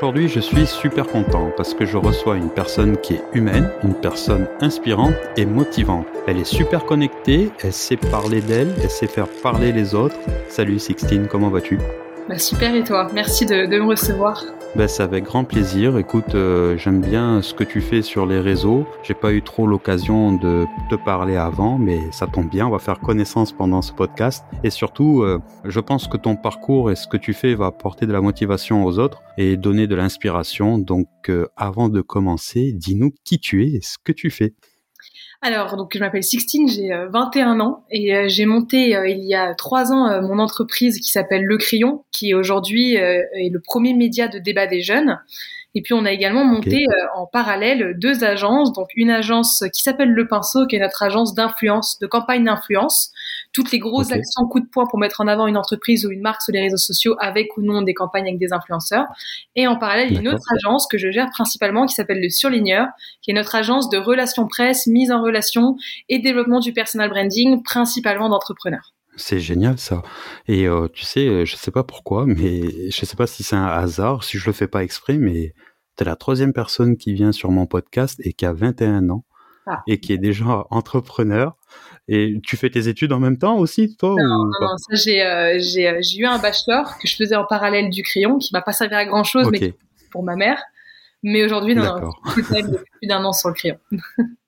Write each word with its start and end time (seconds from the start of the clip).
Aujourd'hui, 0.00 0.28
je 0.28 0.40
suis 0.40 0.66
super 0.66 1.06
content 1.06 1.50
parce 1.58 1.74
que 1.74 1.84
je 1.84 1.98
reçois 1.98 2.38
une 2.38 2.48
personne 2.48 2.96
qui 2.96 3.16
est 3.16 3.22
humaine, 3.34 3.70
une 3.84 3.92
personne 3.92 4.46
inspirante 4.62 5.12
et 5.36 5.44
motivante. 5.44 6.06
Elle 6.26 6.38
est 6.38 6.46
super 6.46 6.86
connectée, 6.86 7.50
elle 7.62 7.74
sait 7.74 7.98
parler 7.98 8.40
d'elle, 8.40 8.74
elle 8.82 8.88
sait 8.88 9.06
faire 9.06 9.28
parler 9.42 9.72
les 9.72 9.94
autres. 9.94 10.16
Salut 10.48 10.78
Sixtine, 10.78 11.26
comment 11.26 11.50
vas-tu? 11.50 11.78
Bah, 12.30 12.38
Super 12.38 12.74
et 12.74 12.82
toi? 12.82 13.08
Merci 13.12 13.44
de, 13.44 13.66
de 13.66 13.78
me 13.78 13.88
recevoir. 13.88 14.42
Ben, 14.76 14.86
c'est 14.86 15.02
avec 15.02 15.24
grand 15.24 15.42
plaisir. 15.42 15.98
Écoute, 15.98 16.36
euh, 16.36 16.76
j'aime 16.78 17.00
bien 17.00 17.42
ce 17.42 17.54
que 17.54 17.64
tu 17.64 17.80
fais 17.80 18.02
sur 18.02 18.24
les 18.24 18.38
réseaux. 18.38 18.86
J'ai 19.02 19.14
pas 19.14 19.32
eu 19.32 19.42
trop 19.42 19.66
l'occasion 19.66 20.32
de 20.32 20.64
te 20.88 20.94
parler 20.94 21.34
avant, 21.34 21.76
mais 21.76 21.98
ça 22.12 22.28
tombe 22.28 22.48
bien. 22.48 22.68
On 22.68 22.70
va 22.70 22.78
faire 22.78 23.00
connaissance 23.00 23.52
pendant 23.52 23.82
ce 23.82 23.92
podcast. 23.92 24.44
Et 24.62 24.70
surtout, 24.70 25.22
euh, 25.22 25.40
je 25.64 25.80
pense 25.80 26.06
que 26.06 26.16
ton 26.16 26.36
parcours 26.36 26.92
et 26.92 26.94
ce 26.94 27.08
que 27.08 27.16
tu 27.16 27.32
fais 27.32 27.56
va 27.56 27.66
apporter 27.66 28.06
de 28.06 28.12
la 28.12 28.20
motivation 28.20 28.84
aux 28.84 29.00
autres 29.00 29.20
et 29.36 29.56
donner 29.56 29.88
de 29.88 29.96
l'inspiration. 29.96 30.78
Donc, 30.78 31.08
euh, 31.28 31.48
avant 31.56 31.88
de 31.88 32.00
commencer, 32.00 32.72
dis-nous 32.72 33.10
qui 33.24 33.40
tu 33.40 33.64
es 33.64 33.72
et 33.72 33.80
ce 33.82 33.98
que 34.02 34.12
tu 34.12 34.30
fais. 34.30 34.54
Alors, 35.42 35.76
donc 35.76 35.92
je 35.94 36.00
m'appelle 36.00 36.22
Sixtine, 36.22 36.68
j'ai 36.68 36.90
21 36.90 37.58
euh, 37.58 37.62
ans 37.62 37.84
et 37.90 38.14
euh, 38.14 38.28
j'ai 38.28 38.44
monté 38.44 38.94
euh, 38.94 39.08
il 39.08 39.24
y 39.24 39.34
a 39.34 39.54
trois 39.54 39.90
ans 39.90 40.20
mon 40.20 40.38
entreprise 40.38 40.98
qui 41.00 41.10
s'appelle 41.10 41.44
Le 41.44 41.56
Crayon, 41.56 42.04
qui 42.12 42.34
aujourd'hui 42.34 42.94
est 42.94 43.50
le 43.50 43.60
premier 43.60 43.94
média 43.94 44.28
de 44.28 44.38
débat 44.38 44.66
des 44.66 44.82
jeunes. 44.82 45.18
Et 45.74 45.82
puis 45.82 45.94
on 45.94 46.04
a 46.04 46.12
également 46.12 46.44
monté 46.44 46.84
en 47.14 47.26
parallèle 47.26 47.94
deux 47.96 48.24
agences, 48.24 48.72
donc 48.72 48.88
une 48.96 49.10
agence 49.10 49.64
qui 49.72 49.82
s'appelle 49.82 50.10
Le 50.10 50.26
Pinceau, 50.26 50.66
qui 50.66 50.76
est 50.76 50.80
notre 50.80 51.02
agence 51.02 51.34
d'influence, 51.34 51.98
de 52.00 52.06
campagne 52.06 52.44
d'influence. 52.44 53.12
Toutes 53.52 53.72
les 53.72 53.78
grosses 53.78 54.12
actions 54.12 54.46
coup 54.48 54.60
de 54.60 54.66
poing 54.66 54.86
pour 54.86 54.98
mettre 54.98 55.20
en 55.20 55.26
avant 55.26 55.46
une 55.46 55.56
entreprise 55.56 56.06
ou 56.06 56.10
une 56.10 56.20
marque 56.20 56.42
sur 56.42 56.52
les 56.52 56.60
réseaux 56.60 56.76
sociaux 56.76 57.16
avec 57.18 57.56
ou 57.56 57.62
non 57.62 57.82
des 57.82 57.94
campagnes 57.94 58.26
avec 58.26 58.38
des 58.38 58.52
influenceurs. 58.52 59.06
Et 59.56 59.66
en 59.66 59.76
parallèle, 59.76 60.12
une 60.12 60.28
autre 60.28 60.44
agence 60.54 60.86
que 60.86 60.98
je 60.98 61.10
gère 61.10 61.30
principalement 61.30 61.86
qui 61.86 61.94
s'appelle 61.94 62.20
Le 62.22 62.30
Surligneur, 62.30 62.86
qui 63.22 63.32
est 63.32 63.34
notre 63.34 63.54
agence 63.54 63.88
de 63.90 63.98
relations 63.98 64.46
presse, 64.46 64.86
mise 64.86 65.10
en 65.10 65.22
relation 65.22 65.76
et 66.08 66.20
développement 66.20 66.60
du 66.60 66.72
personal 66.72 67.10
branding, 67.10 67.62
principalement 67.62 68.28
d'entrepreneurs. 68.28 68.94
C'est 69.16 69.40
génial 69.40 69.78
ça. 69.78 70.02
Et 70.46 70.66
euh, 70.66 70.88
tu 70.92 71.04
sais, 71.04 71.44
je 71.44 71.56
sais 71.56 71.70
pas 71.70 71.82
pourquoi, 71.82 72.26
mais 72.26 72.90
je 72.90 73.04
sais 73.04 73.16
pas 73.16 73.26
si 73.26 73.42
c'est 73.42 73.56
un 73.56 73.66
hasard, 73.66 74.24
si 74.24 74.38
je 74.38 74.46
le 74.46 74.52
fais 74.52 74.68
pas 74.68 74.84
exprès, 74.84 75.18
mais 75.18 75.54
tu 75.96 76.04
es 76.04 76.06
la 76.06 76.16
troisième 76.16 76.52
personne 76.52 76.96
qui 76.96 77.12
vient 77.12 77.32
sur 77.32 77.50
mon 77.50 77.66
podcast 77.66 78.20
et 78.24 78.32
qui 78.32 78.46
a 78.46 78.52
21 78.52 79.10
ans 79.10 79.24
ah. 79.70 79.82
et 79.86 80.00
qui 80.00 80.12
est 80.12 80.18
déjà 80.18 80.66
entrepreneur. 80.70 81.56
Et 82.08 82.40
tu 82.42 82.56
fais 82.56 82.70
tes 82.70 82.88
études 82.88 83.12
en 83.12 83.20
même 83.20 83.38
temps 83.38 83.56
aussi, 83.58 83.96
toi 83.96 84.16
Non, 84.18 84.28
non, 84.28 84.44
non 84.60 84.76
ça, 84.76 84.94
j'ai, 84.94 85.22
euh, 85.22 85.58
j'ai, 85.60 85.88
euh, 85.88 85.98
j'ai 86.00 86.18
eu 86.18 86.26
un 86.26 86.38
bachelor 86.38 86.98
que 86.98 87.06
je 87.06 87.14
faisais 87.14 87.36
en 87.36 87.44
parallèle 87.44 87.90
du 87.90 88.02
crayon, 88.02 88.38
qui 88.38 88.52
m'a 88.52 88.62
pas 88.62 88.72
servi 88.72 88.94
à 88.94 89.04
grand 89.04 89.22
chose, 89.22 89.48
mais 89.52 89.74
pour 90.10 90.24
ma 90.24 90.34
mère. 90.34 90.60
Mais 91.22 91.44
aujourd'hui, 91.44 91.74
non, 91.74 92.12
je 92.26 92.32
suis 92.32 92.42
plus 92.42 93.06
d'un 93.06 93.24
an 93.24 93.32
sur 93.32 93.48
le 93.48 93.54
crayon. 93.54 93.78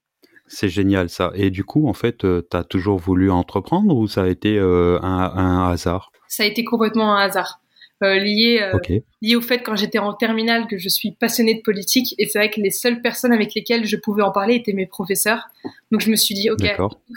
C'est 0.52 0.68
génial 0.68 1.08
ça. 1.08 1.32
Et 1.34 1.48
du 1.50 1.64
coup, 1.64 1.88
en 1.88 1.94
fait, 1.94 2.26
euh, 2.26 2.46
tu 2.50 2.56
as 2.56 2.62
toujours 2.62 2.98
voulu 2.98 3.30
entreprendre 3.30 3.96
ou 3.96 4.06
ça 4.06 4.24
a 4.24 4.28
été 4.28 4.58
euh, 4.58 4.98
un, 5.00 5.70
hasard? 5.70 6.12
Ça 6.28 6.42
a 6.42 6.46
été 6.46 6.62
complètement 6.62 7.16
un 7.16 7.22
hasard. 7.22 7.61
Euh, 8.02 8.18
lié, 8.18 8.60
lié 9.20 9.36
au 9.36 9.40
fait 9.40 9.58
quand 9.58 9.76
j'étais 9.76 9.98
en 9.98 10.12
terminale 10.12 10.66
que 10.66 10.76
je 10.76 10.88
suis 10.88 11.12
passionnée 11.12 11.54
de 11.54 11.60
politique 11.60 12.14
et 12.18 12.26
c'est 12.26 12.38
vrai 12.38 12.50
que 12.50 12.60
les 12.60 12.70
seules 12.70 13.00
personnes 13.00 13.32
avec 13.32 13.54
lesquelles 13.54 13.86
je 13.86 13.96
pouvais 13.96 14.22
en 14.22 14.32
parler 14.32 14.56
étaient 14.56 14.72
mes 14.72 14.86
professeurs. 14.86 15.48
Donc 15.92 16.00
je 16.00 16.10
me 16.10 16.16
suis 16.16 16.34
dit 16.34 16.50
ok, 16.50 16.64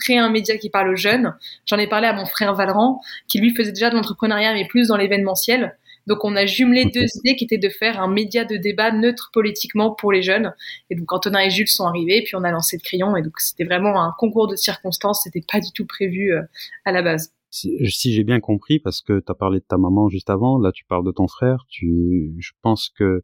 créer 0.03 0.19
un 0.19 0.29
média 0.29 0.57
qui 0.57 0.69
parle 0.69 0.89
aux 0.89 0.95
jeunes. 0.95 1.33
J'en 1.65 1.77
ai 1.77 1.87
parlé 1.87 2.07
à 2.07 2.13
mon 2.13 2.25
frère 2.25 2.53
Valran 2.53 3.01
qui 3.27 3.39
lui 3.39 3.55
faisait 3.55 3.71
déjà 3.71 3.89
de 3.89 3.95
l'entrepreneuriat 3.95 4.53
mais 4.53 4.67
plus 4.67 4.89
dans 4.89 4.97
l'événementiel. 4.97 5.75
Donc 6.07 6.23
on 6.23 6.35
a 6.35 6.45
jumelé 6.45 6.85
deux 6.85 7.05
idées 7.15 7.35
qui 7.35 7.45
étaient 7.45 7.57
de 7.57 7.69
faire 7.69 7.99
un 7.99 8.07
média 8.07 8.45
de 8.45 8.57
débat 8.57 8.91
neutre 8.91 9.31
politiquement 9.33 9.91
pour 9.91 10.11
les 10.11 10.21
jeunes. 10.21 10.53
Et 10.89 10.95
donc 10.95 11.11
Antonin 11.11 11.39
et 11.39 11.49
Jules 11.49 11.67
sont 11.67 11.85
arrivés, 11.85 12.21
puis 12.23 12.35
on 12.35 12.43
a 12.43 12.51
lancé 12.51 12.77
le 12.77 12.83
crayon. 12.83 13.15
Et 13.15 13.21
donc 13.21 13.39
c'était 13.39 13.63
vraiment 13.63 14.01
un 14.03 14.13
concours 14.17 14.47
de 14.47 14.55
circonstances, 14.55 15.23
c'était 15.23 15.43
pas 15.51 15.59
du 15.59 15.71
tout 15.71 15.85
prévu 15.85 16.33
euh, 16.33 16.41
à 16.85 16.91
la 16.91 17.01
base. 17.01 17.31
Si, 17.55 18.11
j'ai 18.11 18.23
bien 18.25 18.41
compris, 18.41 18.79
parce 18.79 19.01
que 19.01 19.19
tu 19.19 19.31
as 19.31 19.35
parlé 19.35 19.59
de 19.59 19.65
ta 19.65 19.77
maman 19.77 20.09
juste 20.09 20.29
avant, 20.29 20.57
là 20.57 20.71
tu 20.73 20.83
parles 20.85 21.05
de 21.05 21.11
ton 21.11 21.27
frère, 21.27 21.65
tu, 21.69 22.35
je 22.37 22.51
pense 22.61 22.89
que 22.89 23.23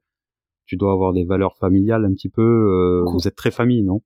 tu 0.66 0.78
dois 0.78 0.94
avoir 0.94 1.12
des 1.12 1.26
valeurs 1.26 1.58
familiales 1.58 2.06
un 2.06 2.14
petit 2.14 2.30
peu. 2.30 2.42
Euh, 2.42 3.04
vous 3.12 3.28
êtes 3.28 3.36
très 3.36 3.52
famille, 3.52 3.84
non? 3.84 4.02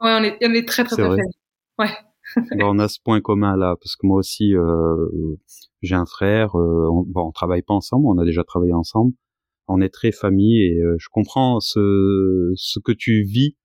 Ouais, 0.00 0.16
on 0.18 0.24
est, 0.24 0.36
on 0.44 0.52
est 0.52 0.66
très 0.66 0.82
très, 0.82 0.96
très 0.96 1.04
famille. 1.04 1.32
Ouais. 1.78 1.90
on 2.60 2.78
a 2.80 2.88
ce 2.88 2.98
point 3.02 3.20
commun 3.20 3.56
là, 3.56 3.76
parce 3.80 3.94
que 3.94 4.04
moi 4.04 4.18
aussi, 4.18 4.56
euh, 4.56 5.06
j'ai 5.82 5.94
un 5.94 6.06
frère. 6.06 6.56
Euh, 6.56 6.88
on, 6.90 7.04
bon, 7.06 7.28
on 7.28 7.32
travaille 7.32 7.62
pas 7.62 7.74
ensemble, 7.74 8.06
on 8.06 8.18
a 8.18 8.24
déjà 8.24 8.42
travaillé 8.42 8.72
ensemble. 8.72 9.12
On 9.68 9.80
est 9.80 9.90
très 9.90 10.10
famille 10.10 10.60
et 10.60 10.80
euh, 10.80 10.96
je 10.98 11.06
comprends 11.10 11.60
ce 11.60 12.52
ce 12.56 12.80
que 12.80 12.92
tu 12.92 13.22
vis 13.22 13.56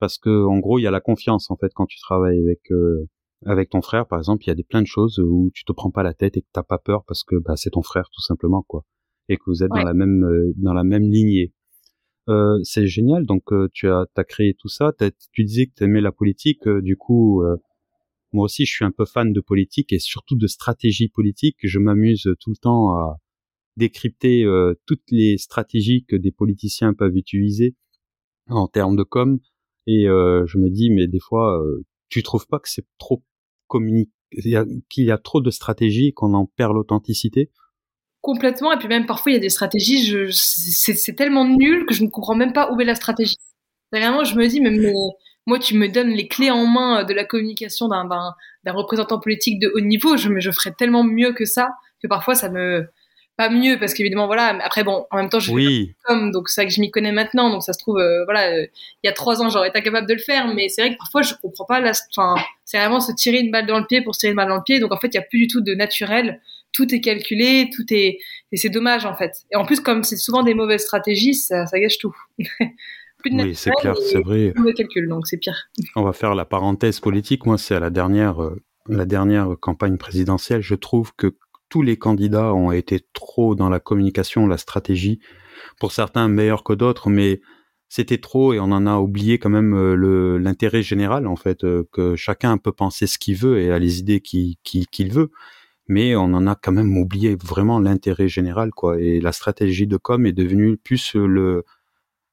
parce 0.00 0.18
que 0.18 0.46
en 0.46 0.58
gros, 0.58 0.80
il 0.80 0.82
y 0.82 0.88
a 0.88 0.90
la 0.90 1.00
confiance 1.00 1.48
en 1.50 1.56
fait 1.56 1.70
quand 1.74 1.86
tu 1.86 1.98
travailles 2.00 2.40
avec 2.40 2.60
avec 3.46 3.70
ton 3.70 3.82
frère, 3.82 4.06
par 4.06 4.18
exemple. 4.18 4.44
Il 4.44 4.48
y 4.48 4.50
a 4.50 4.54
des 4.54 4.64
plein 4.64 4.82
de 4.82 4.86
choses 4.86 5.18
où 5.18 5.50
tu 5.54 5.64
te 5.64 5.72
prends 5.72 5.90
pas 5.90 6.02
la 6.02 6.14
tête 6.14 6.36
et 6.36 6.42
que 6.42 6.48
t'as 6.52 6.62
pas 6.62 6.78
peur 6.78 7.04
parce 7.06 7.24
que 7.24 7.36
bah, 7.36 7.56
c'est 7.56 7.70
ton 7.70 7.82
frère 7.82 8.08
tout 8.12 8.22
simplement 8.22 8.62
quoi, 8.62 8.84
et 9.28 9.36
que 9.36 9.42
vous 9.46 9.62
êtes 9.62 9.70
dans 9.70 9.84
la 9.84 9.94
même 9.94 10.24
dans 10.56 10.74
la 10.74 10.84
même 10.84 11.10
lignée. 11.10 11.52
Euh, 12.28 12.58
c'est 12.62 12.86
génial. 12.86 13.26
Donc 13.26 13.44
tu 13.72 13.88
as, 13.88 14.06
as 14.14 14.24
créé 14.24 14.54
tout 14.54 14.68
ça. 14.68 14.92
Tu 15.32 15.44
disais 15.44 15.66
que 15.66 15.72
tu 15.76 15.84
aimais 15.84 16.00
la 16.00 16.12
politique. 16.12 16.68
du 16.68 16.96
coup, 16.96 17.42
moi 18.32 18.44
aussi, 18.44 18.64
je 18.64 18.72
suis 18.72 18.84
un 18.84 18.92
peu 18.92 19.04
fan 19.04 19.32
de 19.32 19.40
politique 19.40 19.92
et 19.92 19.98
surtout 19.98 20.36
de 20.36 20.46
stratégie 20.46 21.08
politique. 21.08 21.56
Je 21.62 21.78
m'amuse 21.78 22.28
tout 22.40 22.50
le 22.50 22.56
temps 22.56 22.90
à 22.90 23.16
décrypter 23.76 24.44
euh, 24.44 24.74
toutes 24.86 25.10
les 25.10 25.38
stratégies 25.38 26.04
que 26.04 26.16
des 26.16 26.30
politiciens 26.30 26.94
peuvent 26.94 27.16
utiliser 27.16 27.74
en 28.48 28.68
termes 28.68 28.96
de 28.96 29.02
com. 29.02 29.38
Et 29.86 30.06
euh, 30.06 30.44
je 30.46 30.58
me 30.58 30.70
dis, 30.70 30.90
mais 30.90 31.08
des 31.08 31.18
fois, 31.18 31.60
euh, 31.60 31.84
tu 32.08 32.22
trouves 32.22 32.46
pas 32.46 32.60
que 32.60 32.68
c'est 32.68 32.86
trop 32.98 33.24
qu'il 33.70 35.04
y 35.04 35.10
a 35.10 35.18
trop 35.18 35.40
de 35.40 35.50
stratégies 35.50 36.12
qu'on 36.12 36.34
en 36.34 36.46
perd 36.46 36.74
l'authenticité 36.74 37.50
Complètement. 38.20 38.72
Et 38.72 38.78
puis 38.78 38.88
même 38.88 39.06
parfois, 39.06 39.32
il 39.32 39.36
y 39.36 39.38
a 39.38 39.40
des 39.40 39.48
stratégies, 39.48 40.14
c'est, 40.32 41.14
tellement 41.14 41.46
nul 41.46 41.86
que 41.86 41.94
je 41.94 42.04
ne 42.04 42.10
comprends 42.10 42.34
même 42.34 42.52
pas 42.52 42.70
où 42.72 42.80
est 42.80 42.84
la 42.84 42.94
stratégie. 42.94 43.38
Vraiment, 43.92 44.24
je 44.24 44.36
me 44.36 44.46
dis, 44.46 44.60
mais 44.60 44.76
moi, 45.46 45.58
tu 45.58 45.76
me 45.76 45.88
donnes 45.88 46.10
les 46.10 46.28
clés 46.28 46.50
en 46.50 46.66
main 46.66 47.04
de 47.04 47.14
la 47.14 47.24
communication 47.24 47.88
d'un, 47.88 48.06
d'un, 48.06 48.72
représentant 48.72 49.18
politique 49.18 49.58
de 49.58 49.72
haut 49.74 49.80
niveau, 49.80 50.16
je, 50.16 50.28
je 50.38 50.50
ferais 50.50 50.72
tellement 50.76 51.02
mieux 51.02 51.32
que 51.32 51.46
ça, 51.46 51.70
que 52.02 52.08
parfois 52.08 52.34
ça 52.34 52.50
me, 52.50 52.86
pas 53.40 53.48
mieux 53.48 53.78
parce 53.78 53.94
qu'évidemment 53.94 54.26
voilà 54.26 54.58
après 54.62 54.84
bon 54.84 55.06
en 55.10 55.16
même 55.16 55.30
temps 55.30 55.40
je 55.40 55.50
oui. 55.50 55.94
comme 56.04 56.30
donc 56.30 56.50
c'est 56.50 56.60
vrai 56.60 56.68
que 56.68 56.74
je 56.74 56.80
m'y 56.82 56.90
connais 56.90 57.10
maintenant 57.10 57.48
donc 57.48 57.62
ça 57.62 57.72
se 57.72 57.78
trouve 57.78 57.96
euh, 57.96 58.22
voilà 58.26 58.52
euh, 58.52 58.66
il 59.02 59.06
y 59.06 59.08
a 59.08 59.14
trois 59.14 59.40
ans 59.40 59.48
j'aurais 59.48 59.70
été 59.70 59.78
incapable 59.78 60.06
de 60.06 60.12
le 60.12 60.20
faire 60.20 60.52
mais 60.54 60.68
c'est 60.68 60.82
vrai 60.82 60.92
que 60.92 60.98
parfois 60.98 61.22
je 61.22 61.32
comprends 61.40 61.64
pas 61.64 61.80
la 61.80 61.92
enfin 62.14 62.34
c'est 62.66 62.76
vraiment 62.76 63.00
se 63.00 63.12
tirer 63.12 63.38
une 63.38 63.50
balle 63.50 63.64
dans 63.64 63.78
le 63.78 63.86
pied 63.86 64.02
pour 64.02 64.14
se 64.14 64.20
tirer 64.20 64.32
une 64.32 64.36
balle 64.36 64.50
dans 64.50 64.56
le 64.56 64.62
pied 64.62 64.78
donc 64.78 64.92
en 64.92 64.98
fait 64.98 65.06
il 65.06 65.14
y 65.14 65.18
a 65.18 65.22
plus 65.22 65.38
du 65.38 65.46
tout 65.46 65.62
de 65.62 65.72
naturel 65.72 66.42
tout 66.74 66.94
est 66.94 67.00
calculé 67.00 67.70
tout 67.74 67.86
est 67.88 68.18
et 68.52 68.56
c'est 68.58 68.68
dommage 68.68 69.06
en 69.06 69.16
fait 69.16 69.32
et 69.50 69.56
en 69.56 69.64
plus 69.64 69.80
comme 69.80 70.04
c'est 70.04 70.18
souvent 70.18 70.42
des 70.42 70.52
mauvaises 70.52 70.82
stratégies 70.82 71.32
ça, 71.32 71.64
ça 71.64 71.80
gâche 71.80 71.96
tout 71.96 72.14
oui, 73.24 73.54
c'est 73.54 73.70
clair, 73.72 73.96
c'est 73.96 74.20
vrai. 74.20 74.52
calcul, 74.74 75.06
donc 75.06 75.26
c'est 75.26 75.36
pire. 75.36 75.68
On 75.94 76.02
va 76.02 76.14
faire 76.14 76.34
la 76.34 76.46
parenthèse 76.46 77.00
politique. 77.00 77.44
Moi, 77.44 77.58
c'est 77.58 77.74
à 77.74 77.78
la 77.78 77.90
dernière, 77.90 78.42
euh, 78.42 78.62
la 78.88 79.04
dernière 79.04 79.48
campagne 79.60 79.98
présidentielle. 79.98 80.62
Je 80.62 80.74
trouve 80.74 81.12
que 81.14 81.34
tous 81.70 81.82
les 81.82 81.96
candidats 81.96 82.52
ont 82.52 82.72
été 82.72 83.00
trop 83.14 83.54
dans 83.54 83.70
la 83.70 83.80
communication, 83.80 84.46
la 84.46 84.58
stratégie. 84.58 85.20
Pour 85.78 85.92
certains, 85.92 86.28
meilleurs 86.28 86.64
que 86.64 86.74
d'autres, 86.74 87.08
mais 87.08 87.40
c'était 87.88 88.18
trop 88.18 88.52
et 88.52 88.60
on 88.60 88.64
en 88.64 88.86
a 88.86 88.98
oublié 88.98 89.38
quand 89.38 89.50
même 89.50 89.74
euh, 89.74 90.38
l'intérêt 90.38 90.82
général, 90.82 91.26
en 91.26 91.36
fait, 91.36 91.64
euh, 91.64 91.84
que 91.92 92.16
chacun 92.16 92.58
peut 92.58 92.72
penser 92.72 93.06
ce 93.06 93.18
qu'il 93.18 93.36
veut 93.36 93.60
et 93.60 93.72
a 93.72 93.78
les 93.78 93.98
idées 94.00 94.20
qu'il 94.20 95.12
veut. 95.12 95.30
Mais 95.88 96.14
on 96.14 96.34
en 96.34 96.46
a 96.46 96.54
quand 96.54 96.72
même 96.72 96.96
oublié 96.98 97.36
vraiment 97.42 97.80
l'intérêt 97.80 98.28
général, 98.28 98.70
quoi. 98.70 99.00
Et 99.00 99.20
la 99.20 99.32
stratégie 99.32 99.88
de 99.88 99.96
com 99.96 100.24
est 100.26 100.32
devenue 100.32 100.76
plus 100.76 101.14
le, 101.14 101.64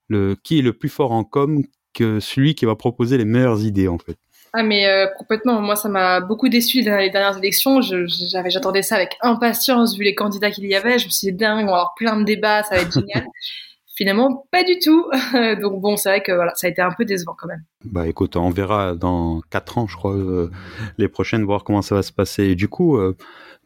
le 0.10 0.36
qui 0.44 0.60
est 0.60 0.62
le 0.62 0.74
plus 0.74 0.90
fort 0.90 1.12
en 1.12 1.24
com 1.24 1.64
que 1.94 2.20
celui 2.20 2.56
qui 2.56 2.66
va 2.66 2.76
proposer 2.76 3.18
les 3.18 3.26
meilleures 3.26 3.64
idées 3.64 3.88
en 3.88 3.98
fait. 3.98 4.18
Ah 4.60 4.64
mais 4.64 4.88
euh, 4.88 5.06
complètement. 5.16 5.62
Moi, 5.62 5.76
ça 5.76 5.88
m'a 5.88 6.20
beaucoup 6.20 6.50
déçu 6.50 6.82
les 6.82 7.12
dernières 7.12 7.38
élections. 7.38 7.80
J'avais, 7.80 8.50
j'attendais 8.50 8.82
ça 8.82 8.96
avec 8.96 9.16
impatience 9.22 9.96
vu 9.96 10.04
les 10.04 10.16
candidats 10.16 10.50
qu'il 10.50 10.66
y 10.66 10.74
avait. 10.74 10.98
Je 10.98 11.06
me 11.06 11.12
suis 11.12 11.28
dit 11.28 11.34
dingue, 11.34 11.66
on 11.66 11.68
va 11.68 11.74
avoir 11.74 11.94
plein 11.94 12.20
de 12.20 12.24
débats, 12.24 12.64
ça 12.64 12.74
va 12.74 12.82
être 12.82 12.92
génial. 12.92 13.28
Finalement, 13.98 14.46
pas 14.52 14.64
du 14.64 14.78
tout. 14.78 15.10
Donc 15.60 15.82
bon, 15.82 15.98
c'est 15.98 16.10
vrai 16.10 16.22
que 16.22 16.32
voilà, 16.32 16.54
ça 16.54 16.68
a 16.68 16.70
été 16.70 16.84
un 16.84 16.92
peu 16.96 17.04
décevant 17.04 17.36
quand 17.36 17.48
même. 17.48 17.64
Bah 17.84 18.08
écoute, 18.08 18.36
on 18.36 18.52
verra 18.52 18.94
dans 18.94 19.42
quatre 19.50 19.80
ans, 19.80 19.88
je 19.88 19.96
crois, 19.96 20.16
euh, 20.16 20.52
les 21.00 21.08
prochaines, 21.08 21.44
voir 21.44 21.64
comment 21.64 21.82
ça 21.82 21.96
va 21.96 22.04
se 22.04 22.12
passer. 22.12 22.44
Et 22.44 22.56
du 22.56 22.68
coup, 22.68 22.98
euh, 22.98 23.18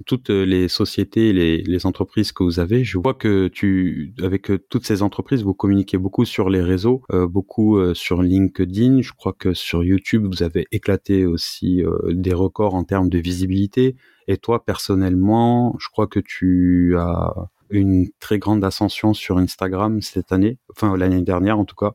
toutes 0.06 0.30
les 0.30 0.69
sociétés, 0.69 1.33
les, 1.33 1.86
entreprises 1.86 2.31
que 2.31 2.44
vous 2.44 2.62
avez, 2.62 2.86
je 2.86 2.98
vois 2.98 3.13
que 3.13 3.50
tu, 3.50 4.13
avec 4.24 4.50
toutes 4.69 4.86
ces 4.86 5.01
entreprises, 5.01 5.44
vous 5.44 5.54
communiquez 5.54 5.98
beaucoup 5.98 6.24
sur 6.24 6.50
les 6.50 6.62
réseaux, 6.62 7.01
euh, 7.12 7.27
beaucoup 7.27 7.94
sur 7.94 8.22
LinkedIn. 8.22 9.01
Je 9.01 9.12
crois 9.12 9.34
que 9.34 9.54
sur 9.54 9.84
YouTube, 9.84 10.25
vous 10.31 10.44
avez 10.44 10.66
éclaté 10.72 11.25
aussi 11.25 11.84
des 12.07 12.34
records 12.34 12.75
en 12.75 12.86
termes 12.86 13.10
de 13.10 13.18
visibilité. 13.18 13.98
Et 14.30 14.38
toi, 14.38 14.63
personnellement, 14.63 15.75
je 15.77 15.89
crois 15.89 16.07
que 16.07 16.22
tu 16.22 16.95
as 16.98 17.34
une 17.72 18.10
très 18.20 18.40
grande 18.40 18.64
ascension 18.64 19.14
sur 19.14 19.38
Instagram 19.38 20.02
cette 20.02 20.32
année, 20.32 20.58
enfin 20.70 20.96
l'année 20.98 21.22
dernière 21.22 21.60
en 21.60 21.66
tout 21.66 21.76
cas. 21.76 21.94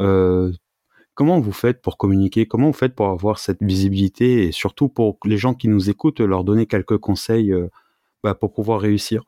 Euh, 0.00 0.52
comment 1.14 1.40
vous 1.40 1.52
faites 1.52 1.82
pour 1.82 1.98
communiquer? 1.98 2.46
Comment 2.46 2.68
vous 2.68 2.78
faites 2.78 2.94
pour 2.94 3.08
avoir 3.08 3.38
cette 3.38 3.62
visibilité 3.62 4.46
et 4.46 4.52
surtout 4.52 4.88
pour 4.88 5.18
les 5.24 5.36
gens 5.36 5.54
qui 5.54 5.68
nous 5.68 5.90
écoutent, 5.90 6.20
leur 6.20 6.44
donner 6.44 6.66
quelques 6.66 6.98
conseils 6.98 7.52
euh, 7.52 7.68
bah, 8.22 8.34
pour 8.34 8.52
pouvoir 8.52 8.80
réussir? 8.80 9.24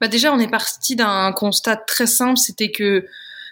Bah 0.00 0.08
Déjà, 0.08 0.32
on 0.32 0.38
est 0.38 0.50
parti 0.50 0.96
d'un 0.96 1.32
constat 1.32 1.76
très 1.76 2.06
simple, 2.06 2.38
c'était 2.38 2.70
que 2.70 3.04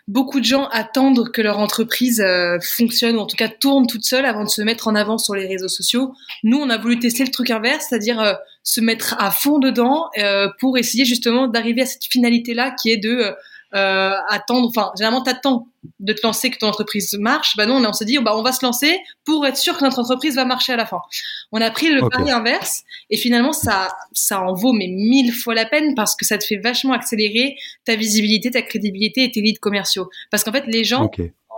beaucoup 0.09 0.41
de 0.41 0.45
gens 0.45 0.67
attendent 0.71 1.31
que 1.31 1.43
leur 1.43 1.59
entreprise 1.59 2.21
euh, 2.21 2.59
fonctionne 2.61 3.17
ou 3.17 3.21
en 3.21 3.27
tout 3.27 3.37
cas 3.37 3.49
tourne 3.49 3.87
toute 3.87 4.05
seule 4.05 4.25
avant 4.25 4.45
de 4.45 4.49
se 4.49 4.63
mettre 4.63 4.89
en 4.89 4.95
avant 4.95 5.19
sur 5.19 5.35
les 5.35 5.47
réseaux 5.47 5.69
sociaux. 5.69 6.15
Nous, 6.43 6.59
on 6.59 6.71
a 6.71 6.79
voulu 6.79 6.99
tester 6.99 7.25
le 7.25 7.31
truc 7.31 7.51
inverse, 7.51 7.87
c'est-à-dire 7.89 8.21
euh, 8.21 8.35
se 8.63 8.81
mettre 8.81 9.17
à 9.19 9.31
fond 9.31 9.59
dedans 9.59 10.09
euh, 10.19 10.49
pour 10.61 10.79
essayer 10.79 11.05
justement 11.05 11.49
d'arriver 11.49 11.83
à 11.83 11.87
cette 11.87 12.05
finalité-là 12.05 12.75
qui 12.81 12.91
est 12.91 12.97
de 12.97 13.35
euh, 13.75 14.13
attendre, 14.29 14.69
enfin, 14.69 14.93
généralement, 14.99 15.23
t'attends 15.23 15.69
de 15.99 16.13
te 16.13 16.21
lancer 16.25 16.51
que 16.51 16.59
ton 16.59 16.67
entreprise 16.67 17.15
marche. 17.19 17.57
Bah 17.57 17.65
non, 17.65 17.83
on 17.83 17.93
s'est 17.93 18.05
dit, 18.05 18.19
bah, 18.19 18.37
on 18.37 18.43
va 18.43 18.53
se 18.53 18.65
lancer 18.65 19.01
pour 19.25 19.47
être 19.47 19.57
sûr 19.57 19.79
que 19.79 19.85
notre 19.85 19.99
entreprise 19.99 20.37
va 20.37 20.45
marcher 20.45 20.75
à 20.75 20.77
la 20.77 20.85
fin. 20.85 21.01
On 21.53 21.61
a 21.61 21.71
pris 21.71 21.89
le 21.89 22.07
pari 22.07 22.31
inverse 22.31 22.83
et 23.09 23.17
finalement, 23.17 23.53
ça, 23.53 23.89
ça 24.13 24.43
en 24.43 24.53
vaut 24.53 24.73
mais 24.73 24.89
mille 24.89 25.33
fois 25.33 25.55
la 25.55 25.65
peine 25.65 25.95
parce 25.95 26.15
que 26.17 26.27
ça 26.27 26.37
te 26.37 26.45
fait 26.45 26.59
vachement 26.59 26.93
accélérer 26.93 27.57
ta 27.87 27.97
visibilité, 27.97 28.51
ta 28.51 28.63
crédibilité 28.63 29.25
et 29.25 29.31
tes 29.31 29.41
leads 29.41 29.61
commerciaux. 29.61 30.11
Parce 30.31 30.45
qu'en 30.45 30.53
fait, 30.53 30.65
les 30.67 30.85
gens 30.85 31.11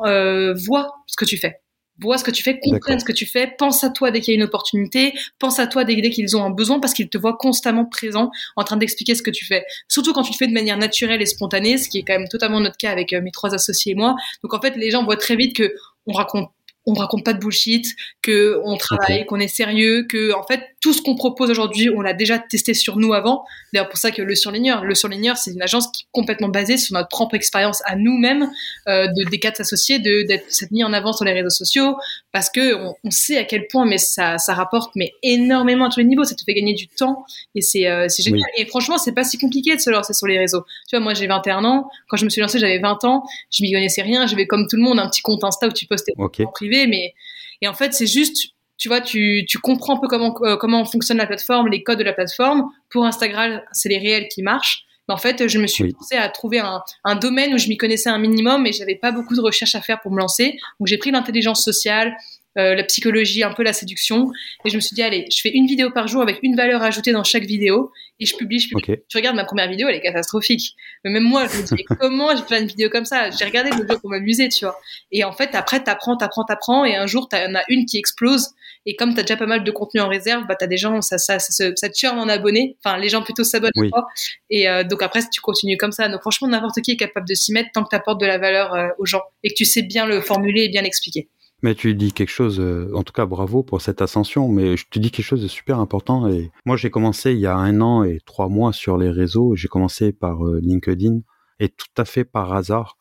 euh, 0.05 0.55
voient 0.55 0.95
ce 1.07 1.17
que 1.17 1.25
tu 1.25 1.37
fais 1.37 1.61
vois 2.00 2.19
ce 2.19 2.25
que 2.25 2.31
tu 2.31 2.43
fais, 2.43 2.58
comprennent 2.58 3.00
ce 3.00 3.05
que 3.05 3.12
tu 3.12 3.26
fais, 3.26 3.52
pense 3.58 3.85
à 3.85 3.91
toi 3.91 4.11
dès 4.11 4.20
qu'il 4.20 4.32
y 4.32 4.37
a 4.37 4.38
une 4.38 4.44
opportunité, 4.44 5.14
pense 5.38 5.58
à 5.58 5.67
toi 5.67 5.85
dès, 5.85 6.11
qu'ils 6.11 6.37
ont 6.37 6.44
un 6.44 6.50
besoin 6.50 6.81
parce 6.81 6.93
qu'ils 6.93 7.08
te 7.08 7.19
voient 7.19 7.37
constamment 7.37 7.85
présent 7.85 8.31
en 8.56 8.64
train 8.64 8.76
d'expliquer 8.76 9.14
ce 9.14 9.23
que 9.23 9.31
tu 9.31 9.44
fais. 9.44 9.64
Surtout 9.88 10.12
quand 10.12 10.23
tu 10.23 10.32
le 10.32 10.37
fais 10.37 10.46
de 10.46 10.52
manière 10.52 10.76
naturelle 10.76 11.23
et 11.23 11.26
spontanée, 11.26 11.79
ce 11.79 11.88
qui 11.88 11.99
est 11.99 12.02
quand 12.02 12.19
même 12.19 12.29
totalement 12.29 12.61
notre 12.61 12.76
cas 12.76 12.91
avec 12.91 13.12
euh, 13.12 13.20
mes 13.20 13.31
trois 13.31 13.55
associés 13.55 13.93
et 13.93 13.94
moi. 13.94 14.17
Donc 14.43 14.55
en 14.55 14.61
fait, 14.61 14.76
les 14.76 14.91
gens 14.91 15.05
voient 15.05 15.17
très 15.17 15.37
vite 15.37 15.56
que 15.56 15.75
on 16.06 16.12
raconte 16.12 16.50
on 16.87 16.93
raconte 16.93 17.25
pas 17.25 17.32
de 17.32 17.38
bullshit, 17.38 17.87
que 18.20 18.61
on 18.62 18.76
travaille, 18.76 19.25
qu'on 19.26 19.40
est 19.40 19.49
sérieux, 19.49 20.06
que 20.06 20.35
en 20.35 20.43
fait 20.43 20.74
tout 20.85 20.93
ce 20.93 21.01
qu'on 21.01 21.15
propose 21.15 21.51
aujourd'hui, 21.51 21.89
on 21.89 22.03
l'a 22.03 22.13
déjà 22.13 22.39
testé 22.39 22.75
sur 22.75 22.99
nous 22.99 23.15
avant. 23.15 23.47
D'ailleurs 23.73 23.89
pour 23.89 23.97
ça 23.97 24.11
que 24.11 24.21
le 24.21 24.35
surligneur, 24.35 24.85
le 24.85 24.95
surligneur, 24.95 25.39
c'est 25.39 25.51
une 25.51 25.63
agence 25.63 25.87
qui 25.91 26.03
est 26.03 26.07
complètement 26.13 26.51
basée 26.51 26.77
sur 26.77 26.93
notre 26.93 27.09
propre 27.09 27.37
expérience 27.37 27.81
à 27.87 27.97
nous-mêmes 27.97 28.51
euh, 28.87 29.07
de 29.07 29.31
des 29.31 29.39
quatre 29.39 29.63
associés, 29.63 29.99
de 29.99 30.27
d'être 30.27 30.45
mis 30.73 30.85
en 30.85 30.93
avant 30.93 31.15
sur 31.15 31.25
les 31.25 31.33
réseaux 31.33 31.49
sociaux, 31.49 31.97
parce 32.33 32.51
que 32.51 32.75
on, 32.75 33.11
sait 33.11 33.39
à 33.39 33.45
quel 33.45 33.67
point 33.69 33.87
mais 33.87 33.97
ça 33.97 34.37
ça 34.37 34.53
rapporte 34.53 34.91
mais 34.95 35.13
énormément 35.23 35.87
à 35.87 35.89
tous 35.89 36.01
les 36.01 36.05
niveaux, 36.05 36.25
ça 36.25 36.35
te 36.35 36.43
fait 36.45 36.53
gagner 36.53 36.75
du 36.75 36.87
temps 36.87 37.25
et 37.55 37.63
c'est 37.63 37.89
euh, 37.89 38.05
c'est 38.11 38.23
génial. 38.23 38.47
Et 38.59 38.67
franchement 38.67 38.99
c'est 38.99 39.15
pas 39.15 39.25
si 39.25 39.39
compliqué 39.39 39.75
de 39.75 39.81
se 39.81 39.89
lancer 39.89 40.13
sur 40.13 40.27
les 40.27 40.39
réseaux. 40.39 40.67
Tu 40.91 40.97
vois 40.97 41.01
moi 41.01 41.15
j'ai 41.15 41.27
21 41.27 41.65
ans, 41.65 41.89
quand 42.09 42.19
je 42.19 42.27
me 42.27 42.29
suis 42.29 42.43
lancée 42.43 42.59
j'avais 42.59 42.79
20 42.79 43.05
ans, 43.05 43.25
je 43.51 43.63
m'y 43.63 43.73
connaissais 43.73 44.03
rien, 44.03 44.27
j'avais 44.27 44.47
comme 44.47 44.67
tout 44.69 44.77
le 44.77 44.83
monde 44.83 44.99
un 44.99 45.09
petit 45.09 45.23
compte 45.23 45.45
Insta 45.45 45.67
où 45.67 45.73
tu 45.73 45.87
postais 45.87 46.13
en 46.19 46.29
privé 46.29 46.87
mais 46.87 47.15
et 47.63 47.69
en 47.69 47.73
fait 47.73 47.95
c'est 47.95 48.07
juste 48.07 48.54
tu 48.85 48.91
vois, 48.91 49.01
tu, 49.01 49.47
tu 49.49 49.57
comprends 49.57 49.97
un 49.97 49.99
peu 49.99 50.09
comment, 50.09 50.35
euh, 50.43 50.59
comment 50.59 50.85
fonctionne 50.85 51.17
la 51.17 51.25
plateforme, 51.25 51.69
les 51.69 51.83
codes 51.83 51.99
de 51.99 52.05
la 52.05 52.13
plateforme. 52.13 52.69
Pour 52.91 53.07
Instagram, 53.07 53.63
c'est 53.73 53.89
les 53.89 53.97
réels 53.97 54.29
qui 54.29 54.43
marchent. 54.43 54.85
Mais 55.09 55.15
en 55.15 55.17
fait, 55.17 55.49
je 55.49 55.59
me 55.59 55.67
suis 55.67 55.85
oui. 55.85 55.95
à 56.19 56.29
trouver 56.29 56.59
un, 56.59 56.83
un, 57.05 57.17
domaine 57.17 57.55
où 57.55 57.57
je 57.57 57.69
m'y 57.69 57.79
connaissais 57.79 58.11
un 58.11 58.19
minimum 58.19 58.67
et 58.67 58.73
j'avais 58.73 58.97
pas 58.97 59.11
beaucoup 59.11 59.35
de 59.35 59.41
recherches 59.41 59.75
à 59.75 59.81
faire 59.81 60.03
pour 60.03 60.13
me 60.13 60.19
lancer. 60.19 60.59
Donc 60.79 60.87
j'ai 60.87 60.99
pris 60.99 61.11
l'intelligence 61.11 61.65
sociale, 61.65 62.15
euh, 62.59 62.75
la 62.75 62.85
psychologie, 62.85 63.43
un 63.43 63.53
peu 63.53 63.62
la 63.62 63.73
séduction. 63.73 64.31
Et 64.65 64.71
je 64.71 64.77
me 64.77 64.81
suis 64.81 64.95
dit, 64.95 65.03
allez, 65.03 65.27
je 65.31 65.41
fais 65.41 65.51
une 65.51 65.67
vidéo 65.67 65.91
par 65.91 66.09
jour 66.09 66.23
avec 66.23 66.39
une 66.43 66.56
valeur 66.56 66.83
ajoutée 66.83 67.12
dans 67.12 67.25
chaque 67.25 67.45
vidéo 67.45 67.93
et 68.21 68.27
je 68.27 68.37
publie, 68.37 68.61
je 68.61 68.69
publie. 68.69 68.97
Tu 69.09 69.17
regardes 69.17 69.37
ma 69.37 69.45
première 69.45 69.69
vidéo, 69.69 69.89
elle 69.89 69.97
est 69.97 70.01
catastrophique. 70.01 70.77
Mais 71.05 71.11
même 71.11 71.25
moi, 71.25 71.47
je 71.47 71.59
me 71.59 71.77
dis, 71.77 71.85
comment 71.85 72.35
j'ai 72.37 72.43
fait 72.45 72.61
une 72.61 72.69
vidéo 72.69 72.89
comme 72.91 73.05
ça? 73.05 73.31
J'ai 73.31 73.45
regardé 73.45 73.71
le 73.71 73.89
jeu 73.89 73.99
pour 74.01 74.11
m'amuser, 74.11 74.49
tu 74.49 74.65
vois. 74.65 74.79
Et 75.11 75.25
en 75.25 75.33
fait, 75.33 75.55
après, 75.55 75.83
t'apprends, 75.83 76.17
t'apprends, 76.17 76.45
t'apprends 76.45 76.85
et 76.85 76.95
un 76.95 77.06
jour, 77.06 77.29
t'en 77.29 77.55
as 77.55 77.65
une 77.69 77.87
qui 77.87 77.99
explose. 77.99 78.51
Et 78.87 78.97
comme 78.97 79.15
t'as 79.15 79.23
déjà 79.23 79.37
pas 79.37 79.47
mal 79.47 79.65
de 79.65 79.71
contenu 79.71 80.00
en 80.00 80.09
réserve, 80.09 80.47
bah, 80.47 80.57
t'as 80.57 80.67
des 80.67 80.77
gens, 80.77 81.00
ça, 81.00 81.19
ça, 81.19 81.39
ça, 81.39 81.71
ça, 81.75 81.89
te 81.89 82.07
en 82.07 82.29
abonnés. 82.29 82.77
Enfin, 82.85 82.99
les 82.99 83.09
gens 83.09 83.23
plutôt 83.23 83.45
s'abonnent 83.45 83.73
pas. 83.91 84.07
Et 84.50 84.69
euh, 84.69 84.85
donc 84.85 85.03
après, 85.03 85.21
tu 85.31 85.41
continues 85.41 85.77
comme 85.77 85.93
ça. 85.93 86.09
Donc 86.09 86.21
franchement, 86.21 86.49
n'importe 86.49 86.81
qui 86.83 86.93
est 86.93 86.97
capable 86.97 87.27
de 87.27 87.35
s'y 87.35 87.53
mettre 87.53 87.71
tant 87.73 87.83
que 87.83 87.89
t'apportes 87.89 88.21
de 88.21 88.27
la 88.27 88.39
valeur 88.39 88.75
euh, 88.75 88.89
aux 88.99 89.07
gens 89.07 89.23
et 89.43 89.49
que 89.49 89.55
tu 89.55 89.65
sais 89.65 89.83
bien 89.83 90.07
le 90.07 90.21
formuler 90.21 90.65
et 90.65 90.69
bien 90.69 90.83
l'expliquer. 90.83 91.29
Mais 91.64 91.75
tu 91.75 91.94
dis 91.94 92.12
quelque 92.12 92.28
chose, 92.28 92.61
euh, 92.61 92.90
en 92.93 93.02
tout 93.05 93.14
cas 93.14 93.25
bravo 93.25 93.62
pour 93.62 93.81
cette 93.81 94.02
ascension, 94.02 94.49
mais 94.49 94.76
je 94.76 94.84
te 94.87 94.99
dis 94.99 95.11
quelque 95.11 95.25
chose 95.25 95.40
de 95.40 95.49
super 95.49 95.78
important. 95.78 96.28
Et 96.28 96.50
moi 96.66 96.76
j'ai 96.76 96.90
commencé 96.90 97.32
il 97.32 97.38
y 97.38 97.46
a 97.46 97.56
un 97.56 97.81
an 97.81 98.05
et 98.05 98.19
trois 98.26 98.50
mois 98.50 98.75
sur 98.75 98.99
les 98.99 99.08
réseaux, 99.08 99.56
j'ai 99.56 99.69
commencé 99.69 100.12
par 100.12 100.46
euh, 100.46 100.61
LinkedIn 100.61 101.20
et 101.61 101.70
tout 101.70 101.88
à 101.96 102.05
fait 102.05 102.25
par 102.25 102.52
hasard. 102.52 102.99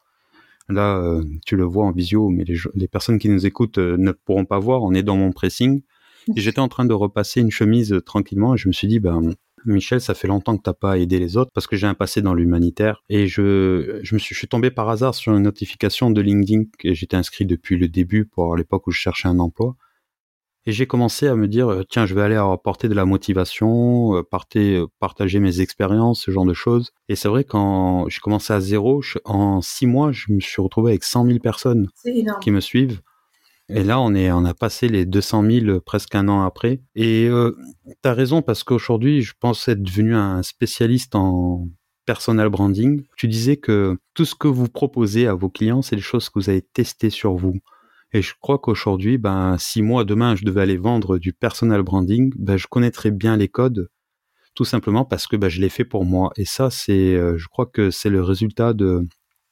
Là, 0.69 0.95
euh, 0.95 1.25
tu 1.45 1.57
le 1.57 1.65
vois 1.65 1.83
en 1.83 1.91
visio, 1.91 2.29
mais 2.29 2.45
les, 2.45 2.87
personnes 2.87 3.19
qui 3.19 3.27
nous 3.27 3.45
écoutent 3.45 3.79
ne 3.79 4.13
pourront 4.13 4.45
pas 4.45 4.59
voir, 4.59 4.81
on 4.83 4.93
est 4.93 5.03
dans 5.03 5.17
mon 5.17 5.33
pressing. 5.33 5.81
Et 6.33 6.39
j'étais 6.39 6.59
en 6.59 6.69
train 6.69 6.85
de 6.85 6.93
repasser 6.93 7.41
une 7.41 7.51
chemise 7.51 7.99
tranquillement 8.05 8.55
et 8.55 8.57
je 8.57 8.69
me 8.69 8.73
suis 8.73 8.87
dit, 8.87 9.01
ben, 9.01 9.33
Michel, 9.65 10.01
ça 10.01 10.13
fait 10.13 10.27
longtemps 10.27 10.57
que 10.57 10.63
t'as 10.63 10.73
pas 10.73 10.97
aidé 10.97 11.19
les 11.19 11.37
autres 11.37 11.51
parce 11.53 11.67
que 11.67 11.75
j'ai 11.75 11.87
un 11.87 11.93
passé 11.93 12.21
dans 12.21 12.33
l'humanitaire 12.33 13.03
et 13.09 13.27
je, 13.27 13.99
je 14.03 14.15
me 14.15 14.19
suis, 14.19 14.33
je 14.35 14.39
suis 14.39 14.47
tombé 14.47 14.71
par 14.71 14.89
hasard 14.89 15.15
sur 15.15 15.35
une 15.35 15.43
notification 15.43 16.11
de 16.11 16.21
LinkedIn 16.21 16.63
et 16.83 16.95
j'étais 16.95 17.17
inscrit 17.17 17.45
depuis 17.45 17.77
le 17.77 17.87
début 17.87 18.25
pour 18.25 18.55
l'époque 18.55 18.87
où 18.87 18.91
je 18.91 18.99
cherchais 18.99 19.27
un 19.27 19.39
emploi. 19.39 19.75
Et 20.65 20.71
j'ai 20.71 20.87
commencé 20.87 21.27
à 21.27 21.35
me 21.35 21.47
dire, 21.47 21.69
euh, 21.69 21.83
tiens, 21.89 22.05
je 22.05 22.15
vais 22.15 22.21
aller 22.21 22.35
apporter 22.35 22.87
de 22.87 22.93
la 22.93 23.03
motivation, 23.03 24.15
euh, 24.15 24.87
partager 24.99 25.39
mes 25.39 25.59
expériences, 25.59 26.21
ce 26.21 26.31
genre 26.31 26.45
de 26.45 26.53
choses. 26.53 26.91
Et 27.09 27.15
c'est 27.15 27.27
vrai, 27.27 27.43
quand 27.43 28.07
j'ai 28.07 28.19
commencé 28.19 28.53
à 28.53 28.61
zéro, 28.61 29.01
en 29.25 29.61
six 29.61 29.87
mois, 29.87 30.13
je 30.13 30.31
me 30.31 30.39
suis 30.39 30.61
retrouvé 30.61 30.91
avec 30.91 31.03
100 31.03 31.25
000 31.25 31.39
personnes 31.39 31.89
qui 32.41 32.51
me 32.51 32.61
suivent. 32.61 33.01
Et 33.75 33.83
là, 33.83 33.99
on 33.99 34.45
a 34.45 34.53
passé 34.53 34.87
les 34.87 35.05
200 35.05 35.43
000 35.49 35.79
presque 35.79 36.13
un 36.13 36.27
an 36.27 36.43
après. 36.43 36.81
Et 36.95 37.27
euh, 37.27 37.57
tu 37.85 38.07
as 38.07 38.13
raison 38.13 38.43
parce 38.43 38.63
qu'aujourd'hui, 38.63 39.23
je 39.23 39.33
pense 39.39 39.67
être 39.67 39.81
devenu 39.81 40.15
un 40.15 40.43
spécialiste 40.43 41.15
en 41.15 41.67
personal 42.05 42.49
branding. 42.49 43.03
Tu 43.17 43.27
disais 43.27 43.57
que 43.57 43.97
tout 44.13 44.25
ce 44.25 44.35
que 44.35 44.47
vous 44.47 44.67
proposez 44.67 45.25
à 45.25 45.33
vos 45.33 45.49
clients, 45.49 45.81
c'est 45.81 45.95
des 45.95 46.03
choses 46.03 46.29
que 46.29 46.39
vous 46.39 46.49
avez 46.49 46.61
testées 46.61 47.09
sur 47.09 47.33
vous. 47.33 47.55
Et 48.11 48.21
je 48.21 48.33
crois 48.39 48.59
qu'aujourd'hui, 48.59 49.17
ben, 49.17 49.57
si 49.57 49.81
moi 49.81 50.05
demain 50.05 50.35
je 50.35 50.45
devais 50.45 50.61
aller 50.61 50.77
vendre 50.77 51.17
du 51.17 51.33
personal 51.33 51.81
branding, 51.81 52.31
ben, 52.37 52.57
je 52.57 52.67
connaîtrais 52.67 53.09
bien 53.09 53.37
les 53.37 53.47
codes, 53.47 53.89
tout 54.53 54.65
simplement 54.65 55.03
parce 55.03 55.25
que 55.25 55.35
ben, 55.35 55.49
je 55.49 55.59
l'ai 55.59 55.69
fait 55.69 55.85
pour 55.85 56.05
moi. 56.05 56.31
Et 56.37 56.45
ça, 56.45 56.69
c'est, 56.69 57.15
euh, 57.15 57.37
je 57.37 57.47
crois 57.47 57.65
que 57.65 57.89
c'est 57.89 58.11
le 58.11 58.21
résultat 58.21 58.73
de, 58.73 59.07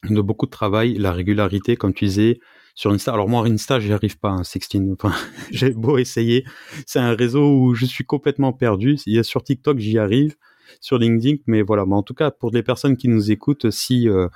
de 0.09 0.21
beaucoup 0.21 0.45
de 0.45 0.51
travail, 0.51 0.93
la 0.99 1.11
régularité, 1.11 1.75
comme 1.75 1.93
tu 1.93 2.05
disais, 2.05 2.39
sur 2.75 2.91
Insta. 2.91 3.13
Alors 3.13 3.27
moi, 3.27 3.45
Insta, 3.47 3.79
j'y 3.79 3.93
arrive 3.93 4.17
pas, 4.17 4.29
hein, 4.29 4.43
Sixteen. 4.43 4.93
Enfin, 4.93 5.13
j'ai 5.51 5.71
beau 5.71 5.97
essayer. 5.97 6.45
C'est 6.85 6.99
un 6.99 7.15
réseau 7.15 7.57
où 7.57 7.75
je 7.75 7.85
suis 7.85 8.05
complètement 8.05 8.53
perdu. 8.53 8.97
Sur 9.23 9.43
TikTok, 9.43 9.79
j'y 9.79 9.97
arrive. 9.97 10.35
Sur 10.79 10.97
LinkedIn, 10.97 11.37
mais 11.47 11.61
voilà. 11.61 11.85
Mais 11.85 11.95
en 11.95 12.03
tout 12.03 12.13
cas, 12.13 12.31
pour 12.31 12.51
les 12.51 12.63
personnes 12.63 12.95
qui 12.95 13.09
nous 13.09 13.31
écoutent, 13.31 13.69
si 13.71 14.07
euh, 14.07 14.27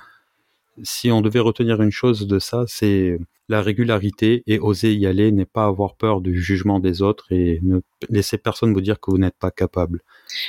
si 0.82 1.10
on 1.10 1.20
devait 1.20 1.40
retenir 1.40 1.80
une 1.82 1.90
chose 1.90 2.26
de 2.26 2.38
ça, 2.38 2.64
c'est 2.66 3.18
la 3.48 3.62
régularité 3.62 4.42
et 4.46 4.58
oser 4.58 4.92
y 4.94 5.06
aller, 5.06 5.30
n'est 5.30 5.44
pas 5.44 5.66
avoir 5.66 5.96
peur 5.96 6.20
du 6.20 6.40
jugement 6.40 6.80
des 6.80 7.02
autres 7.02 7.26
et 7.30 7.60
ne 7.62 7.80
laisser 8.08 8.38
personne 8.38 8.72
vous 8.72 8.80
dire 8.80 8.98
que 9.00 9.10
vous 9.10 9.18
n'êtes 9.18 9.36
pas 9.38 9.50
capable. 9.50 10.00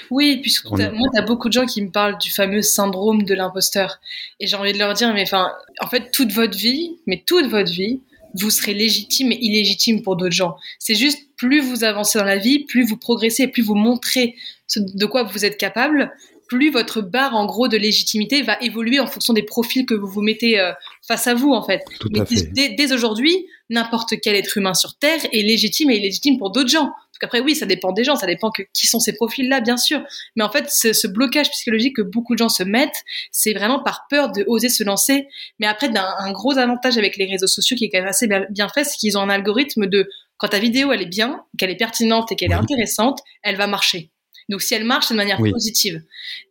Oui, 0.10 0.40
puisque 0.42 0.66
moi, 0.70 0.80
tu 0.80 1.20
as 1.20 1.22
beaucoup 1.22 1.48
de 1.48 1.54
gens 1.54 1.66
qui 1.66 1.82
me 1.82 1.92
parlent 1.92 2.18
du 2.18 2.32
fameux 2.32 2.62
syndrome 2.64 3.24
de 3.24 3.36
l'imposteur. 3.36 4.00
Et 4.40 4.48
j'ai 4.48 4.56
envie 4.56 4.74
de 4.74 4.80
leur 4.80 4.94
dire, 4.94 5.14
mais 5.14 5.24
enfin, 5.24 5.52
en 5.80 5.88
fait, 5.88 6.12
toute 6.12 6.32
votre 6.32 6.58
vie, 6.58 6.98
mais 7.06 7.24
toute 7.26 7.48
votre 7.48 7.72
vie, 7.72 8.02
vous 8.34 8.50
serez 8.50 8.74
légitime 8.74 9.32
et 9.32 9.38
illégitime 9.40 10.02
pour 10.02 10.16
d'autres 10.16 10.36
gens. 10.36 10.56
C'est 10.80 10.96
juste 10.96 11.20
plus 11.38 11.62
vous 11.62 11.84
avancez 11.84 12.18
dans 12.18 12.26
la 12.26 12.38
vie, 12.38 12.66
plus 12.66 12.84
vous 12.84 12.98
progressez, 12.98 13.48
plus 13.48 13.62
vous 13.62 13.76
montrez 13.76 14.36
de 14.76 15.06
quoi 15.06 15.24
vous 15.24 15.46
êtes 15.46 15.58
capable, 15.58 16.12
plus 16.48 16.72
votre 16.72 17.02
barre 17.02 17.36
en 17.36 17.46
gros 17.46 17.68
de 17.68 17.78
légitimité 17.78 18.42
va 18.42 18.58
évoluer 18.62 19.00
en 19.00 19.08
fonction 19.08 19.34
des 19.34 19.44
profils 19.44 19.86
que 19.86 19.94
vous 19.94 20.08
vous 20.08 20.22
mettez 20.22 20.60
euh, 20.60 20.72
face 21.08 21.28
à 21.28 21.34
vous 21.34 21.52
en 21.52 21.64
fait. 21.64 21.84
Tout 22.00 22.10
fait. 22.26 22.54
Dès, 22.54 22.70
dès 22.70 22.94
aujourd'hui, 22.94 23.48
n'importe 23.70 24.14
quel 24.22 24.36
être 24.36 24.58
humain 24.58 24.74
sur 24.74 24.98
Terre 24.98 25.20
est 25.32 25.42
légitime 25.42 25.90
et 25.90 25.98
illégitime 25.98 26.38
pour 26.38 26.52
d'autres 26.52 26.70
gens. 26.70 26.86
Donc 26.86 27.24
après 27.24 27.40
oui, 27.40 27.56
ça 27.56 27.66
dépend 27.66 27.92
des 27.92 28.04
gens, 28.04 28.16
ça 28.16 28.28
dépend 28.28 28.52
que 28.52 28.64
qui 28.74 28.88
sont 28.88 29.00
ces 29.00 29.14
profils-là 29.14 29.60
bien 29.62 29.78
sûr. 29.78 30.02
Mais 30.36 30.44
en 30.44 30.52
fait, 30.52 30.70
ce, 30.70 30.94
ce, 30.94 31.08
blocage 31.08 31.50
psychologique 31.50 31.96
que 31.96 32.02
beaucoup 32.02 32.34
de 32.34 32.40
gens 32.40 32.50
se 32.50 32.64
mettent, 32.64 33.04
c'est 33.32 33.54
vraiment 33.54 33.82
par 33.82 34.06
peur 34.10 34.32
de 34.32 34.44
oser 34.48 34.70
se 34.70 34.84
lancer. 34.84 35.28
Mais 35.60 35.68
après, 35.68 35.90
d'un 35.90 36.08
un 36.20 36.32
gros 36.32 36.58
avantage 36.58 36.98
avec 36.98 37.18
les 37.18 37.26
réseaux 37.26 37.48
sociaux 37.48 37.76
qui 37.76 37.86
est 37.86 37.90
quand 37.90 38.00
même 38.00 38.08
assez 38.08 38.28
bien, 38.28 38.46
bien 38.50 38.70
fait, 38.70 38.84
c'est 38.84 38.98
qu'ils 38.98 39.18
ont 39.18 39.22
un 39.22 39.30
algorithme 39.30 39.88
de 39.88 40.10
quand 40.38 40.50
ta 40.50 40.60
vidéo 40.60 40.92
elle 40.92 41.02
est 41.02 41.08
bien, 41.08 41.44
qu'elle 41.58 41.72
est 41.72 41.76
pertinente 41.76 42.32
et 42.32 42.36
qu'elle 42.36 42.52
est 42.52 42.56
intéressante, 42.56 43.22
elle 43.44 43.56
va 43.56 43.68
marcher. 43.68 44.12
Donc 44.50 44.62
si 44.62 44.74
elle 44.74 44.86
marche, 44.86 45.08
c'est 45.08 45.14
de 45.14 45.18
manière 45.18 45.40
Oui. 45.42 45.52
positive. 45.52 46.02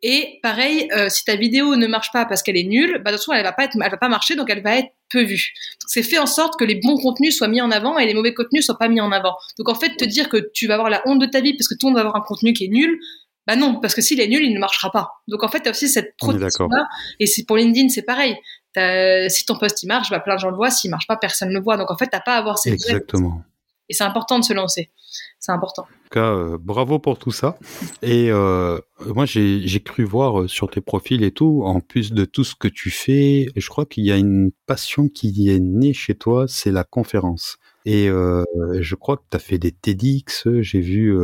Et 0.02 0.38
pareil, 0.42 0.88
euh, 0.96 1.08
si 1.08 1.24
ta 1.24 1.34
vidéo 1.36 1.76
ne 1.76 1.86
marche 1.86 2.12
pas 2.12 2.26
parce 2.26 2.42
qu'elle 2.42 2.56
est 2.58 2.64
nulle, 2.64 3.00
bah 3.04 3.10
de 3.10 3.16
toute 3.16 3.22
façon 3.24 3.32
elle 3.32 3.42
va 3.42 3.52
pas 3.52 3.64
être, 3.64 3.76
elle 3.82 3.90
va 3.90 3.96
pas 3.96 4.08
marcher, 4.08 4.34
donc 4.36 4.50
elle 4.50 4.62
va 4.62 4.76
être 4.76 4.90
peu 5.10 5.22
vue. 5.22 5.52
Donc 5.80 5.88
c'est 5.88 6.02
fait 6.02 6.18
en 6.18 6.26
sorte 6.26 6.58
que 6.58 6.64
les 6.64 6.74
bons 6.74 6.96
contenus 6.98 7.36
soient 7.36 7.48
mis 7.48 7.60
en 7.62 7.70
avant 7.70 7.98
et 7.98 8.06
les 8.06 8.12
mauvais 8.14 8.34
contenus 8.34 8.66
soient 8.66 8.78
pas 8.78 8.88
mis 8.88 9.00
en 9.00 9.12
avant. 9.12 9.34
Donc 9.58 9.68
en 9.70 9.74
fait, 9.74 9.96
te 9.96 10.04
dire 10.04 10.28
que 10.28 10.50
tu 10.52 10.66
vas 10.66 10.74
avoir 10.74 10.90
la 10.90 11.00
honte 11.06 11.20
de 11.20 11.26
ta 11.26 11.40
vie 11.40 11.54
parce 11.54 11.68
que 11.68 11.74
tout 11.74 11.86
le 11.86 11.92
monde 11.92 11.94
va 11.96 12.00
avoir 12.02 12.16
un 12.16 12.24
contenu 12.26 12.52
qui 12.52 12.64
est 12.66 12.68
nul, 12.68 12.98
bah 13.46 13.56
non, 13.56 13.78
parce 13.80 13.94
que 13.94 14.02
s'il 14.02 14.20
est 14.20 14.28
nul, 14.28 14.42
il 14.42 14.52
ne 14.52 14.58
marchera 14.58 14.90
pas. 14.90 15.12
Donc 15.28 15.42
en 15.44 15.48
fait, 15.48 15.60
tu 15.60 15.68
as 15.68 15.70
aussi 15.70 15.88
cette 15.88 16.16
protection-là. 16.18 16.84
Et 17.20 17.26
c'est 17.26 17.44
pour 17.44 17.56
LinkedIn, 17.56 17.88
c'est 17.88 18.02
pareil. 18.02 18.36
T'as- 18.74 19.28
Si 19.30 19.46
ton 19.46 19.56
post 19.56 19.82
il 19.84 19.86
marche, 19.86 20.10
bah 20.10 20.20
plein 20.20 20.34
de 20.34 20.40
gens 20.40 20.50
le 20.50 20.56
voient. 20.56 20.70
S'il 20.70 20.90
marche 20.90 21.06
pas, 21.06 21.16
personne 21.16 21.48
ne 21.48 21.54
le 21.54 21.60
voit. 21.62 21.76
Donc 21.78 21.90
en 21.90 21.96
fait, 21.96 22.08
t'as 22.08 22.20
pas 22.20 22.34
à 22.34 22.38
avoir 22.38 22.58
ces 22.58 22.72
Exactement. 22.72 23.42
Et 23.88 23.94
c'est 23.94 24.02
important 24.04 24.38
de 24.40 24.44
se 24.44 24.52
lancer. 24.52 24.90
C'est 25.38 25.52
important. 25.52 25.82
En 25.82 25.84
tout 25.84 26.10
cas, 26.10 26.32
euh, 26.32 26.58
bravo 26.60 26.98
pour 26.98 27.18
tout 27.18 27.30
ça. 27.30 27.58
Et 28.02 28.30
euh, 28.30 28.78
moi, 29.14 29.26
j'ai 29.26 29.80
cru 29.84 30.04
voir 30.04 30.40
euh, 30.40 30.48
sur 30.48 30.70
tes 30.70 30.80
profils 30.80 31.22
et 31.22 31.30
tout, 31.30 31.62
en 31.64 31.80
plus 31.80 32.12
de 32.12 32.24
tout 32.24 32.44
ce 32.44 32.54
que 32.54 32.68
tu 32.68 32.90
fais, 32.90 33.46
je 33.54 33.68
crois 33.68 33.86
qu'il 33.86 34.04
y 34.04 34.12
a 34.12 34.16
une 34.16 34.50
passion 34.66 35.08
qui 35.08 35.48
est 35.50 35.60
née 35.60 35.92
chez 35.92 36.14
toi, 36.14 36.46
c'est 36.48 36.72
la 36.72 36.84
conférence. 36.84 37.58
Et 37.84 38.08
euh, 38.08 38.44
je 38.80 38.94
crois 38.94 39.16
que 39.16 39.22
tu 39.30 39.36
as 39.36 39.40
fait 39.40 39.58
des 39.58 39.72
TEDx, 39.72 40.48
j'ai 40.60 40.80
vu, 40.80 41.16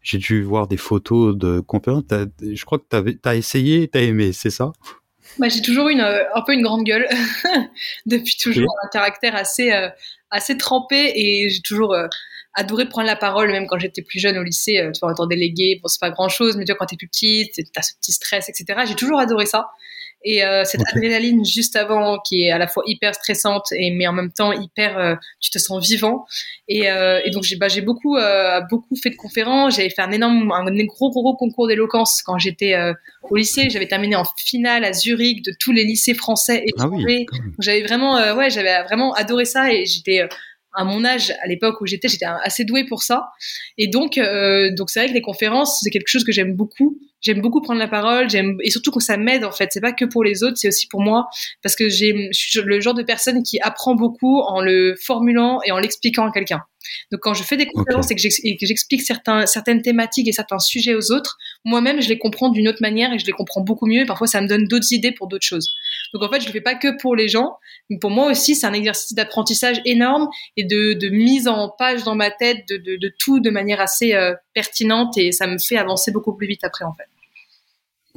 j'ai 0.00 0.18
dû 0.18 0.42
voir 0.42 0.66
des 0.66 0.78
photos 0.78 1.36
de 1.36 1.60
conférences. 1.60 2.04
Je 2.40 2.64
crois 2.64 2.78
que 2.78 2.84
tu 2.88 3.18
as 3.24 3.36
essayé, 3.36 3.88
tu 3.88 3.98
as 3.98 4.02
aimé, 4.02 4.32
c'est 4.32 4.50
ça? 4.50 4.72
Bah, 5.38 5.48
j'ai 5.48 5.62
toujours 5.62 5.88
une, 5.88 6.00
euh, 6.00 6.24
un 6.34 6.42
peu 6.42 6.52
une 6.52 6.62
grande 6.62 6.84
gueule 6.84 7.06
depuis 8.06 8.36
toujours, 8.36 8.74
un 8.84 8.88
caractère 8.88 9.36
assez, 9.36 9.72
euh, 9.72 9.88
assez 10.30 10.56
trempé 10.56 11.12
et 11.14 11.48
j'ai 11.48 11.62
toujours 11.62 11.94
euh, 11.94 12.08
adoré 12.54 12.88
prendre 12.88 13.06
la 13.06 13.16
parole, 13.16 13.50
même 13.50 13.66
quand 13.66 13.78
j'étais 13.78 14.02
plus 14.02 14.18
jeune 14.18 14.36
au 14.38 14.42
lycée, 14.42 14.78
euh, 14.78 14.90
tu 14.92 15.00
vois, 15.00 15.10
en 15.10 15.14
tant 15.14 15.26
délégué, 15.26 15.78
bon, 15.82 15.88
c'est 15.88 16.00
pas 16.00 16.10
grand 16.10 16.28
chose, 16.28 16.56
mais 16.56 16.64
tu 16.64 16.72
vois, 16.72 16.78
quand 16.78 16.86
t'es 16.86 16.96
plus 16.96 17.08
petite, 17.08 17.54
t'as 17.72 17.82
ce 17.82 17.94
petit 17.94 18.12
stress, 18.12 18.48
etc. 18.48 18.80
J'ai 18.86 18.94
toujours 18.94 19.20
adoré 19.20 19.46
ça. 19.46 19.70
Et 20.22 20.44
euh, 20.44 20.64
cette 20.64 20.82
adrénaline 20.92 21.44
juste 21.46 21.76
avant, 21.76 22.18
qui 22.18 22.42
est 22.42 22.50
à 22.50 22.58
la 22.58 22.68
fois 22.68 22.82
hyper 22.86 23.14
stressante 23.14 23.72
et 23.72 23.90
mais 23.90 24.06
en 24.06 24.12
même 24.12 24.30
temps 24.30 24.52
hyper, 24.52 24.98
euh, 24.98 25.14
tu 25.40 25.50
te 25.50 25.58
sens 25.58 25.82
vivant. 25.82 26.26
Et, 26.68 26.90
euh, 26.90 27.20
et 27.24 27.30
donc 27.30 27.44
j'ai 27.44 27.56
bah, 27.56 27.68
j'ai 27.68 27.80
beaucoup 27.80 28.16
beaucoup 28.70 28.96
fait 28.96 29.10
de 29.10 29.16
conférences. 29.16 29.76
J'avais 29.76 29.88
fait 29.88 30.02
un 30.02 30.10
énorme, 30.10 30.52
un 30.52 30.64
gros 30.84 31.10
gros, 31.10 31.22
gros 31.22 31.36
concours 31.36 31.68
d'éloquence 31.68 32.22
quand 32.22 32.38
j'étais 32.38 32.74
au 33.30 33.36
lycée. 33.36 33.70
J'avais 33.70 33.88
terminé 33.88 34.14
en 34.14 34.24
finale 34.36 34.84
à 34.84 34.92
Zurich 34.92 35.42
de 35.42 35.52
tous 35.58 35.72
les 35.72 35.84
lycées 35.84 36.14
français 36.14 36.64
et 36.66 36.70
Ah 36.78 36.88
oui. 36.88 37.26
J'avais 37.58 37.82
vraiment, 37.82 38.16
ouais, 38.34 38.50
j'avais 38.50 38.82
vraiment 38.82 39.14
adoré 39.14 39.46
ça 39.46 39.72
et 39.72 39.86
j'étais 39.86 40.28
à 40.74 40.84
mon 40.84 41.04
âge, 41.04 41.32
à 41.42 41.46
l'époque 41.46 41.80
où 41.80 41.86
j'étais, 41.86 42.08
j'étais 42.08 42.26
assez 42.26 42.64
douée 42.64 42.84
pour 42.86 43.02
ça. 43.02 43.28
Et 43.78 43.88
donc, 43.88 44.18
euh, 44.18 44.70
donc 44.74 44.90
c'est 44.90 45.00
vrai 45.00 45.08
que 45.08 45.14
les 45.14 45.20
conférences, 45.22 45.80
c'est 45.82 45.90
quelque 45.90 46.08
chose 46.08 46.24
que 46.24 46.32
j'aime 46.32 46.54
beaucoup. 46.54 46.98
J'aime 47.20 47.42
beaucoup 47.42 47.60
prendre 47.60 47.78
la 47.78 47.88
parole, 47.88 48.30
j'aime 48.30 48.56
et 48.62 48.70
surtout 48.70 48.90
que 48.92 49.00
ça 49.02 49.18
m'aide 49.18 49.44
en 49.44 49.52
fait. 49.52 49.68
C'est 49.72 49.82
pas 49.82 49.92
que 49.92 50.06
pour 50.06 50.24
les 50.24 50.42
autres, 50.42 50.56
c'est 50.56 50.68
aussi 50.68 50.86
pour 50.86 51.02
moi 51.02 51.28
parce 51.62 51.76
que 51.76 51.88
j'ai, 51.90 52.28
je 52.32 52.38
suis 52.38 52.60
le 52.62 52.80
genre 52.80 52.94
de 52.94 53.02
personne 53.02 53.42
qui 53.42 53.60
apprend 53.60 53.94
beaucoup 53.94 54.40
en 54.40 54.62
le 54.62 54.94
formulant 55.04 55.60
et 55.66 55.70
en 55.70 55.78
l'expliquant 55.78 56.26
à 56.26 56.32
quelqu'un. 56.32 56.62
Donc 57.12 57.20
quand 57.20 57.34
je 57.34 57.42
fais 57.42 57.58
des 57.58 57.66
conférences 57.66 58.10
et 58.10 58.14
que 58.14 58.20
j'ex- 58.22 58.40
et 58.42 58.56
que 58.56 58.64
j'explique 58.64 59.02
certains, 59.02 59.44
certaines 59.46 59.82
thématiques 59.82 60.28
et 60.28 60.32
certains 60.32 60.58
sujets 60.58 60.94
aux 60.94 61.12
autres, 61.12 61.36
moi-même 61.64 62.00
je 62.00 62.08
les 62.08 62.18
comprends 62.18 62.48
d'une 62.48 62.68
autre 62.68 62.80
manière 62.80 63.12
et 63.12 63.18
je 63.18 63.26
les 63.26 63.32
comprends 63.32 63.60
beaucoup 63.60 63.86
mieux. 63.86 64.02
Et 64.02 64.06
parfois 64.06 64.26
ça 64.26 64.40
me 64.40 64.46
donne 64.48 64.64
d'autres 64.64 64.92
idées 64.92 65.12
pour 65.12 65.28
d'autres 65.28 65.46
choses. 65.46 65.74
Donc 66.14 66.22
en 66.22 66.28
fait 66.30 66.40
je 66.40 66.46
le 66.46 66.52
fais 66.52 66.60
pas 66.60 66.74
que 66.74 66.98
pour 67.00 67.14
les 67.16 67.28
gens, 67.28 67.56
mais 67.90 67.98
pour 67.98 68.10
moi 68.10 68.30
aussi 68.30 68.54
c'est 68.54 68.66
un 68.66 68.72
exercice 68.72 69.14
d'apprentissage 69.14 69.80
énorme 69.84 70.28
et 70.56 70.64
de, 70.64 70.94
de 70.94 71.08
mise 71.08 71.48
en 71.48 71.68
page 71.68 72.04
dans 72.04 72.14
ma 72.14 72.30
tête 72.30 72.58
de, 72.68 72.76
de, 72.76 72.96
de 72.96 73.12
tout 73.18 73.40
de 73.40 73.50
manière 73.50 73.80
assez 73.80 74.14
euh, 74.14 74.34
pertinente 74.54 75.16
et 75.18 75.32
ça 75.32 75.46
me 75.46 75.58
fait 75.58 75.76
avancer 75.76 76.12
beaucoup 76.12 76.34
plus 76.34 76.46
vite 76.46 76.64
après 76.64 76.84
en 76.84 76.92
fait. 76.94 77.04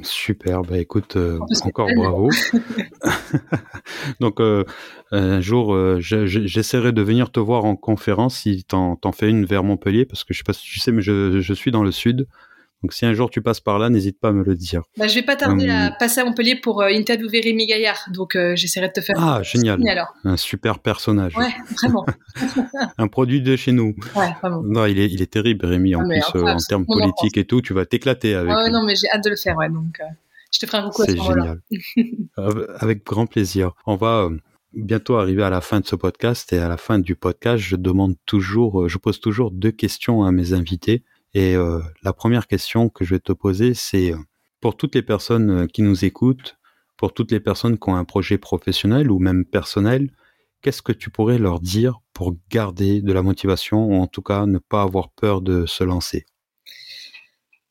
Super, 0.02 0.62
bah 0.62 0.78
écoute, 0.78 1.14
euh, 1.14 1.38
En 1.40 1.68
encore 1.68 1.88
bravo. 1.94 2.28
Donc 4.20 4.40
euh, 4.40 4.64
un 5.12 5.40
jour, 5.40 5.72
euh, 5.74 5.98
je- 6.00 6.26
je- 6.26 6.46
j'essaierai 6.46 6.92
de 6.92 7.00
venir 7.02 7.30
te 7.30 7.38
voir 7.40 7.64
en 7.64 7.76
conférence 7.76 8.38
si 8.38 8.64
t'en 8.64 8.96
t'en 8.96 9.12
fais 9.12 9.28
une 9.30 9.44
vers 9.44 9.62
Montpellier, 9.62 10.04
parce 10.04 10.24
que 10.24 10.34
je 10.34 10.38
sais 10.38 10.44
pas 10.44 10.52
si 10.52 10.64
tu 10.64 10.80
sais, 10.80 10.90
mais 10.92 11.02
je, 11.02 11.40
je 11.40 11.54
suis 11.54 11.70
dans 11.70 11.84
le 11.84 11.92
sud. 11.92 12.26
Donc 12.84 12.92
si 12.92 13.06
un 13.06 13.14
jour 13.14 13.30
tu 13.30 13.40
passes 13.40 13.60
par 13.60 13.78
là, 13.78 13.88
n'hésite 13.88 14.20
pas 14.20 14.28
à 14.28 14.32
me 14.32 14.44
le 14.44 14.54
dire. 14.54 14.82
Bah, 14.98 15.06
je 15.08 15.14
vais 15.14 15.22
pas 15.22 15.36
tarder 15.36 15.70
à 15.70 15.90
passer 15.90 16.20
à 16.20 16.26
Montpellier 16.26 16.54
pour 16.54 16.82
euh, 16.82 16.88
interviewer 16.88 17.40
Rémi 17.40 17.66
Gaillard, 17.66 17.98
donc 18.12 18.36
euh, 18.36 18.54
j'essaierai 18.56 18.88
de 18.88 18.92
te 18.92 19.00
faire. 19.00 19.16
Ah, 19.18 19.42
génial. 19.42 19.80
Alors, 19.88 20.12
Un 20.24 20.36
super 20.36 20.78
personnage, 20.80 21.34
ouais, 21.34 21.48
vraiment, 21.80 22.04
un 22.98 23.08
produit 23.08 23.40
de 23.40 23.56
chez 23.56 23.72
nous. 23.72 23.94
ouais, 24.14 24.28
vraiment. 24.42 24.62
Non, 24.62 24.84
il 24.84 24.98
est, 24.98 25.10
il 25.10 25.22
est 25.22 25.32
terrible, 25.32 25.64
Rémi. 25.64 25.94
En 25.94 26.02
Ah, 26.02 26.08
plus, 26.10 26.38
euh, 26.38 26.44
en 26.44 26.58
termes 26.58 26.84
politiques 26.84 27.38
et 27.38 27.46
tout, 27.46 27.62
tu 27.62 27.72
vas 27.72 27.86
t'éclater 27.86 28.34
avec. 28.34 28.54
Ouais, 28.54 28.64
lui. 28.66 28.72
non, 28.72 28.84
mais 28.84 28.94
j'ai 28.96 29.08
hâte 29.10 29.24
de 29.24 29.30
le 29.30 29.36
faire, 29.36 29.56
ouais, 29.56 29.70
donc 29.70 29.98
euh, 30.00 30.04
je 30.52 30.58
te 30.58 30.66
ferai 30.66 30.76
un 30.76 30.90
coucou 30.90 31.04
C'est 31.06 31.16
génial. 31.16 31.60
Avec- 32.80 33.02
grand 33.06 33.24
plaisir. 33.26 33.72
On 33.86 33.96
va 33.96 34.24
euh, 34.24 34.36
bientôt 34.74 35.16
arriver 35.16 35.42
à 35.42 35.48
la 35.48 35.62
fin 35.62 35.80
de 35.80 35.86
ce 35.86 35.96
podcast 35.96 36.52
et 36.52 36.58
à 36.58 36.68
la 36.68 36.76
fin 36.76 36.98
du 36.98 37.16
podcast, 37.16 37.62
je 37.64 37.76
demande 37.76 38.14
toujours, 38.26 38.82
euh, 38.82 38.88
je 38.88 38.98
pose 38.98 39.20
toujours 39.20 39.50
deux 39.52 39.70
questions 39.72 40.22
à 40.24 40.32
mes 40.32 40.52
invités. 40.52 41.02
Et 41.34 41.56
euh, 41.56 41.80
la 42.02 42.12
première 42.12 42.46
question 42.46 42.88
que 42.88 43.04
je 43.04 43.14
vais 43.14 43.20
te 43.20 43.32
poser, 43.32 43.74
c'est 43.74 44.12
euh, 44.12 44.18
pour 44.60 44.76
toutes 44.76 44.94
les 44.94 45.02
personnes 45.02 45.50
euh, 45.50 45.66
qui 45.66 45.82
nous 45.82 46.04
écoutent, 46.04 46.56
pour 46.96 47.12
toutes 47.12 47.32
les 47.32 47.40
personnes 47.40 47.78
qui 47.78 47.88
ont 47.90 47.96
un 47.96 48.04
projet 48.04 48.38
professionnel 48.38 49.10
ou 49.10 49.18
même 49.18 49.44
personnel, 49.44 50.10
qu'est-ce 50.62 50.82
que 50.82 50.92
tu 50.92 51.10
pourrais 51.10 51.38
leur 51.38 51.60
dire 51.60 52.00
pour 52.12 52.34
garder 52.50 53.02
de 53.02 53.12
la 53.12 53.22
motivation 53.22 53.84
ou 53.84 53.94
en 53.96 54.06
tout 54.06 54.22
cas 54.22 54.46
ne 54.46 54.58
pas 54.58 54.82
avoir 54.82 55.10
peur 55.10 55.42
de 55.42 55.66
se 55.66 55.82
lancer? 55.82 56.24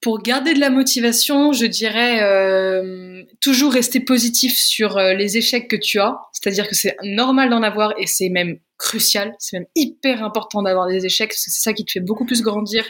Pour 0.03 0.21
garder 0.21 0.53
de 0.53 0.59
la 0.59 0.69
motivation, 0.69 1.53
je 1.53 1.65
dirais 1.65 2.21
euh, 2.23 3.23
toujours 3.39 3.71
rester 3.71 4.01
positif 4.01 4.57
sur 4.57 4.97
euh, 4.97 5.13
les 5.13 5.37
échecs 5.37 5.69
que 5.69 5.77
tu 5.77 5.97
as. 6.01 6.19
C'est-à-dire 6.33 6.67
que 6.67 6.75
c'est 6.75 6.97
normal 7.03 7.49
d'en 7.49 7.63
avoir 7.63 7.93
et 7.97 8.05
c'est 8.05 8.27
même 8.27 8.59
crucial, 8.77 9.33
c'est 9.39 9.57
même 9.57 9.67
hyper 9.77 10.21
important 10.21 10.61
d'avoir 10.61 10.87
des 10.87 11.05
échecs 11.05 11.29
parce 11.29 11.45
que 11.45 11.51
c'est 11.51 11.61
ça 11.61 11.71
qui 11.71 11.85
te 11.85 11.91
fait 11.93 12.01
beaucoup 12.01 12.25
plus 12.25 12.41
grandir 12.41 12.85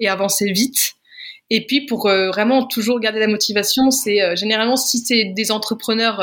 et 0.00 0.08
avancer 0.08 0.50
vite. 0.50 0.94
Et 1.50 1.64
puis 1.64 1.86
pour 1.86 2.06
euh, 2.06 2.30
vraiment 2.30 2.66
toujours 2.66 2.98
garder 2.98 3.20
la 3.20 3.28
motivation, 3.28 3.92
c'est 3.92 4.34
généralement 4.34 4.76
si 4.76 4.98
c'est 4.98 5.26
des 5.36 5.52
entrepreneurs 5.52 6.20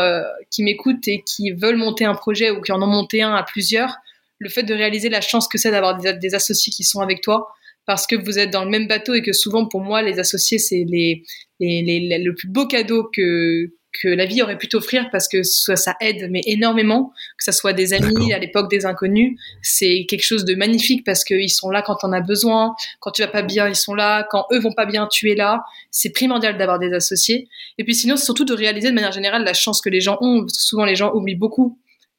qui 0.51 0.63
m'écoutent 0.63 1.07
et 1.07 1.23
qui 1.25 1.51
veulent 1.51 1.77
monter 1.77 2.03
un 2.03 2.15
projet 2.15 2.51
ou 2.51 2.59
qui 2.59 2.73
en 2.73 2.81
ont 2.81 2.88
monté 2.88 3.21
un 3.21 3.33
à 3.33 3.43
plusieurs, 3.43 3.95
le 4.39 4.50
fait 4.50 4.63
de 4.63 4.73
réaliser 4.73 5.07
la 5.07 5.21
chance 5.21 5.47
que 5.47 5.57
c'est 5.57 5.71
d'avoir 5.71 5.97
des 5.97 6.35
associés 6.35 6.73
qui 6.73 6.83
sont 6.83 7.00
avec 7.00 7.21
toi, 7.21 7.47
parce 7.85 8.07
que 8.07 8.15
vous 8.15 8.39
êtes 8.39 8.51
dans 8.51 8.63
le 8.65 8.69
même 8.71 8.87
bateau 8.87 9.13
et 9.13 9.21
que 9.21 9.33
souvent 9.33 9.67
pour 9.67 9.81
moi 9.81 10.01
les 10.01 10.19
associés 10.19 10.59
c'est 10.59 10.85
les, 10.87 11.23
les, 11.59 11.81
les- 11.81 12.17
le 12.23 12.33
plus 12.33 12.47
beau 12.49 12.65
cadeau 12.67 13.09
que 13.15 13.71
que 14.01 14.07
la 14.07 14.25
vie 14.25 14.41
aurait 14.41 14.57
pu 14.57 14.67
t'offrir 14.67 15.09
parce 15.11 15.27
que 15.27 15.43
ça, 15.43 15.75
ça 15.75 15.95
aide 16.01 16.27
mais 16.31 16.41
énormément. 16.47 17.11
Que 17.37 17.43
ça 17.43 17.51
soit 17.51 17.73
des 17.73 17.93
amis 17.93 18.33
à 18.33 18.39
l'époque 18.39 18.67
des 18.71 18.87
inconnus 18.87 19.39
c'est 19.61 20.05
quelque 20.09 20.23
chose 20.25 20.45
de 20.45 20.55
magnifique 20.55 21.05
parce 21.05 21.23
qu'ils 21.23 21.51
sont 21.51 21.69
là 21.69 21.83
quand 21.83 21.97
on 22.01 22.11
a 22.11 22.19
besoin. 22.19 22.73
Quand 22.99 23.11
tu 23.11 23.21
vas 23.21 23.27
pas 23.27 23.43
bien 23.43 23.67
ils 23.69 23.75
sont 23.75 23.93
là. 23.93 24.25
Quand 24.31 24.47
eux 24.51 24.59
vont 24.59 24.71
pas 24.73 24.87
bien 24.87 25.07
tu 25.11 25.29
es 25.29 25.35
là. 25.35 25.61
C'est 25.91 26.09
primordial 26.09 26.57
d'avoir 26.57 26.79
des 26.79 26.91
associés. 26.91 27.49
Et 27.77 27.83
puis 27.83 27.93
sinon 27.93 28.15
c'est 28.17 28.25
surtout 28.25 28.45
de 28.45 28.53
réaliser 28.55 28.89
de 28.89 28.95
manière 28.95 29.11
générale 29.11 29.43
la 29.43 29.53
chance 29.53 29.79
que 29.79 29.89
les 29.89 30.01
gens 30.01 30.17
ont. 30.21 30.39
Parce 30.39 30.57
que 30.57 30.63
souvent 30.63 30.85
les 30.85 30.95
gens 30.95 31.13
oublient 31.13 31.35
beaucoup 31.35 31.77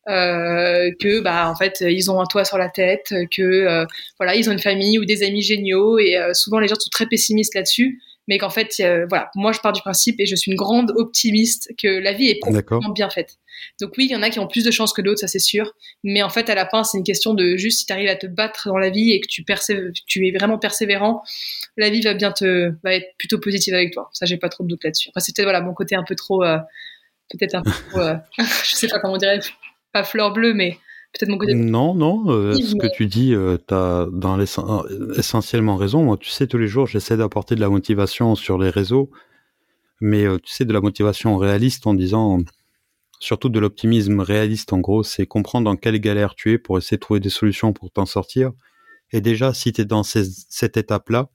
euh, 0.09 0.91
que 1.01 1.21
bah 1.21 1.49
en 1.49 1.57
fait 1.57 1.81
ils 1.81 2.11
ont 2.11 2.21
un 2.21 2.27
toit 2.27 2.45
sur 2.45 2.59
la 2.59 2.69
tête 2.69 3.15
que 3.31 3.43
euh, 3.43 3.87
voilà, 4.19 4.35
ils 4.35 4.49
ont 4.49 4.53
une 4.53 4.59
famille 4.59 4.99
ou 4.99 5.05
des 5.05 5.23
amis 5.23 5.43
géniaux 5.43 5.99
et 5.99 6.17
euh, 6.17 6.35
souvent 6.35 6.59
les 6.59 6.69
gens 6.69 6.77
sont 6.79 6.91
très 6.91 7.07
pessimistes 7.07 7.55
là-dessus, 7.55 8.01
mais 8.29 8.39
qu'en 8.39 8.51
fait, 8.51 8.75
euh, 8.81 9.07
voilà, 9.09 9.31
moi 9.35 9.53
je 9.53 9.61
pars 9.61 9.73
du 9.73 9.81
principe 9.81 10.21
et 10.21 10.27
je 10.27 10.35
suis 10.35 10.51
une 10.51 10.57
grande 10.57 10.93
optimiste 10.97 11.73
que 11.81 11.89
la 11.89 12.13
vie 12.13 12.29
est 12.29 12.39
complètement 12.39 12.91
bien 12.91 13.11
faite. 13.11 13.39
Donc 13.81 13.93
oui, 13.97 14.07
il 14.07 14.13
y 14.13 14.17
en 14.17 14.23
a 14.23 14.31
qui 14.31 14.41
ont 14.41 14.47
plus 14.47 14.65
de 14.65 14.71
chances 14.71 14.93
que 14.93 15.01
d'autres, 15.01 15.21
ça 15.21 15.29
c'est 15.29 15.39
sûr, 15.39 15.73
mais 16.03 16.23
en 16.23 16.29
fait 16.29 16.51
à 16.51 16.55
la 16.55 16.69
fin 16.69 16.85
c'est 16.85 16.99
une 16.99 17.05
question 17.05 17.35
de 17.35 17.57
juste 17.57 17.81
si 17.81 17.87
tu 17.87 17.93
arrives 17.93 18.09
à 18.09 18.17
te 18.17 18.27
battre 18.27 18.69
dans 18.69 18.79
la 18.79 18.91
vie 18.91 19.13
et 19.13 19.21
que 19.21 19.29
tu, 19.29 19.45
tu 20.07 20.27
es 20.27 20.33
vraiment 20.33 20.59
persévérant, 20.59 21.23
la 21.77 21.91
vie 21.91 22.01
va 22.01 22.15
bien 22.15 22.33
te 22.33 22.73
va 22.83 22.95
être 22.95 23.17
plutôt 23.19 23.39
positive 23.39 23.75
avec 23.75 23.93
toi. 23.93 24.11
Ça 24.13 24.27
j'ai 24.27 24.37
pas 24.37 24.49
trop 24.49 24.65
de 24.65 24.69
doute 24.69 24.85
là-dessus. 24.85 25.09
Après 25.11 25.21
c'est 25.21 25.35
peut-être 25.35 25.47
voilà 25.47 25.61
mon 25.61 25.75
côté 25.75 25.95
un 25.95 26.05
peu 26.05 26.15
trop, 26.15 26.43
euh, 26.43 26.59
peut-être 27.31 27.55
un 27.55 27.63
peu 27.63 27.71
trop, 27.91 28.01
euh, 28.01 28.17
je 28.39 28.75
sais 28.75 28.89
pas 28.89 28.99
comment 28.99 29.15
on 29.15 29.19
dirait, 29.19 29.41
pas 29.95 30.05
fleur 30.05 30.33
bleue, 30.33 30.53
mais 30.53 30.79
peut-être 31.13 31.31
mon 31.31 31.39
côté. 31.39 31.55
Non, 31.55 31.95
non, 31.95 32.25
euh, 32.29 32.53
ce 32.55 32.75
que 32.75 32.89
tu 32.95 33.07
dis, 33.07 33.33
euh, 33.33 33.57
tu 33.67 33.73
as 33.73 34.07
dans 34.13 34.39
euh, 34.39 35.15
essentiellement 35.17 35.77
raison. 35.77 36.03
Moi, 36.03 36.19
tu 36.19 36.29
sais, 36.29 36.47
tous 36.47 36.59
les 36.59 36.67
jours, 36.67 36.87
j'essaie 36.87 37.17
d'apporter 37.17 37.55
de 37.55 37.61
la 37.61 37.71
motivation 37.71 38.35
sur 38.35 38.59
les 38.59 38.69
réseaux. 38.69 39.11
mais 40.01 40.27
tu 40.43 40.53
sais, 40.53 40.65
de 40.67 40.73
la 40.73 40.81
motivation 40.81 41.39
réaliste 41.39 41.87
en 41.87 41.95
disant 41.95 42.41
surtout 43.21 43.49
de 43.49 43.61
l'optimisme 43.61 44.21
réaliste 44.21 44.73
en 44.73 44.81
gros, 44.81 45.03
c'est 45.05 45.27
comprendre 45.27 45.65
dans 45.65 45.77
quelle 45.77 45.99
galère 45.99 46.35
tu 46.35 46.53
es 46.53 46.59
pour 46.59 46.77
essayer 46.77 46.99
de 46.99 47.01
trouver 47.01 47.21
des 47.21 47.31
solutions 47.31 47.73
pour 47.73 47.91
t'en 47.91 48.05
sortir. 48.05 48.51
Et 49.13 49.21
déjà, 49.21 49.55
si 49.55 49.73
tu 49.73 49.83
es 49.83 49.85
dans 49.85 50.03
cette 50.03 50.77
étape-là, 50.77 51.31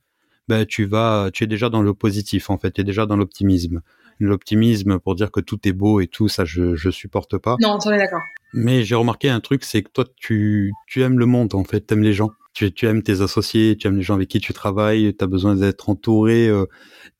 ben, 0.46 0.66
tu 0.66 0.84
vas, 0.84 1.30
tu 1.32 1.44
es 1.44 1.46
déjà 1.46 1.70
dans 1.70 1.82
le 1.82 1.94
positif 1.94 2.50
en 2.50 2.58
fait, 2.58 2.72
tu 2.72 2.82
es 2.82 2.84
déjà 2.84 3.06
dans 3.06 3.16
l'optimisme. 3.16 3.80
L'optimisme 4.18 4.98
pour 4.98 5.14
dire 5.14 5.30
que 5.30 5.40
tout 5.40 5.66
est 5.66 5.72
beau 5.72 6.00
et 6.00 6.06
tout, 6.06 6.28
ça 6.28 6.44
je, 6.44 6.74
je 6.74 6.90
supporte 6.90 7.38
pas. 7.38 7.56
Non, 7.60 7.78
on 7.84 7.90
est 7.90 7.98
d'accord. 7.98 8.20
Mais 8.52 8.82
j'ai 8.82 8.94
remarqué 8.94 9.28
un 9.28 9.40
truc, 9.40 9.64
c'est 9.64 9.82
que 9.82 9.90
toi 9.90 10.04
tu, 10.16 10.72
tu 10.86 11.02
aimes 11.02 11.18
le 11.18 11.26
monde 11.26 11.54
en 11.54 11.64
fait, 11.64 11.86
tu 11.86 11.94
aimes 11.94 12.02
les 12.02 12.14
gens. 12.14 12.30
Tu, 12.52 12.72
tu, 12.72 12.86
aimes 12.86 13.02
tes 13.02 13.20
associés, 13.20 13.76
tu 13.76 13.86
aimes 13.86 13.96
les 13.96 14.02
gens 14.02 14.14
avec 14.14 14.28
qui 14.28 14.40
tu 14.40 14.52
travailles, 14.52 15.14
tu 15.16 15.22
as 15.24 15.28
besoin 15.28 15.54
d'être 15.54 15.88
entouré, 15.88 16.48
euh, 16.48 16.66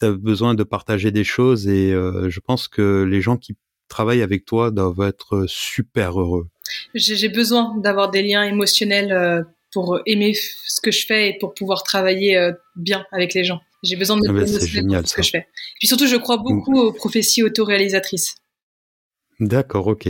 tu 0.00 0.06
as 0.06 0.10
besoin 0.10 0.54
de 0.54 0.64
partager 0.64 1.12
des 1.12 1.22
choses 1.22 1.68
et 1.68 1.92
euh, 1.92 2.28
je 2.28 2.40
pense 2.40 2.66
que 2.66 3.04
les 3.08 3.20
gens 3.20 3.36
qui 3.36 3.56
travaillent 3.88 4.22
avec 4.22 4.44
toi 4.44 4.72
doivent 4.72 5.00
être 5.02 5.44
super 5.46 6.20
heureux. 6.20 6.48
J'ai 6.94 7.28
besoin 7.28 7.76
d'avoir 7.78 8.10
des 8.10 8.22
liens 8.22 8.42
émotionnels 8.42 9.12
euh, 9.12 9.42
pour 9.72 10.00
aimer 10.04 10.34
ce 10.34 10.80
que 10.80 10.90
je 10.90 11.06
fais 11.06 11.30
et 11.30 11.38
pour 11.38 11.54
pouvoir 11.54 11.84
travailler 11.84 12.50
bien 12.74 13.06
avec 13.12 13.32
les 13.34 13.44
gens. 13.44 13.60
J'ai 13.84 13.96
besoin 13.96 14.18
de 14.18 14.28
ah 14.28 14.46
c'est 14.46 14.66
génial, 14.66 15.06
ce 15.06 15.14
que 15.14 15.22
je 15.22 15.30
fais. 15.30 15.38
Et 15.38 15.78
puis 15.78 15.88
surtout, 15.88 16.06
je 16.06 16.16
crois 16.16 16.36
beaucoup 16.36 16.76
aux 16.76 16.92
prophéties 16.92 17.44
autoréalisatrices. 17.44 18.34
D'accord, 19.38 19.86
ok. 19.86 20.08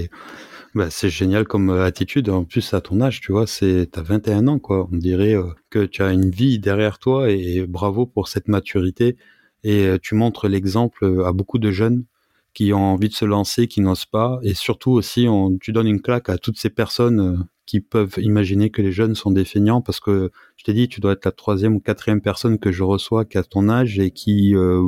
Bah, 0.75 0.89
c'est 0.91 1.11
génial 1.11 1.47
comme 1.47 1.71
euh, 1.71 1.85
attitude. 1.85 2.29
En 2.29 2.45
plus, 2.45 2.75
à 2.75 2.81
ton 2.81 3.01
âge, 3.01 3.21
tu 3.21 3.33
vois, 3.33 3.47
c'est 3.47 3.89
t'as 3.91 4.03
21 4.03 4.47
ans, 4.47 4.59
quoi. 4.59 4.89
On 4.93 4.97
dirait 4.97 5.35
euh, 5.35 5.49
que 5.69 5.85
tu 5.85 6.03
as 6.03 6.13
une 6.13 6.31
vie 6.31 6.59
derrière 6.59 6.99
toi 6.99 7.31
et 7.31 7.67
bravo 7.67 8.07
pour 8.07 8.29
cette 8.29 8.49
maturité. 8.49 9.17
Et 9.65 9.91
tu 10.01 10.15
montres 10.15 10.49
l'exemple 10.49 11.23
à 11.27 11.33
beaucoup 11.33 11.59
de 11.59 11.71
jeunes 11.71 12.05
qui 12.55 12.73
ont 12.73 12.93
envie 12.95 13.11
de 13.11 13.15
se 13.15 13.27
lancer, 13.27 13.69
qui 13.69 13.83
n'osent 13.83 14.07
pas. 14.07 14.41
Et 14.43 14.55
surtout 14.55 14.93
aussi, 14.93 15.27
tu 15.61 15.73
donnes 15.73 15.87
une 15.87 16.01
claque 16.01 16.31
à 16.31 16.39
toutes 16.39 16.59
ces 16.59 16.71
personnes 16.71 17.47
qui 17.71 17.81
peuvent 17.81 18.17
imaginer 18.17 18.71
que 18.71 18.83
les 18.83 18.91
jeunes 18.91 19.15
sont 19.15 19.31
des 19.31 19.45
feignants 19.45 19.81
parce 19.81 20.01
que 20.01 20.33
je 20.57 20.65
t'ai 20.65 20.73
dit, 20.73 20.89
tu 20.89 20.99
dois 20.99 21.13
être 21.13 21.25
la 21.25 21.31
troisième 21.31 21.77
ou 21.77 21.79
quatrième 21.79 22.21
personne 22.21 22.59
que 22.59 22.73
je 22.73 22.83
reçois 22.83 23.25
qui 23.25 23.39
a 23.39 23.45
ton 23.45 23.69
âge 23.69 24.01
et 24.01 24.11
qui 24.11 24.57
euh, 24.57 24.83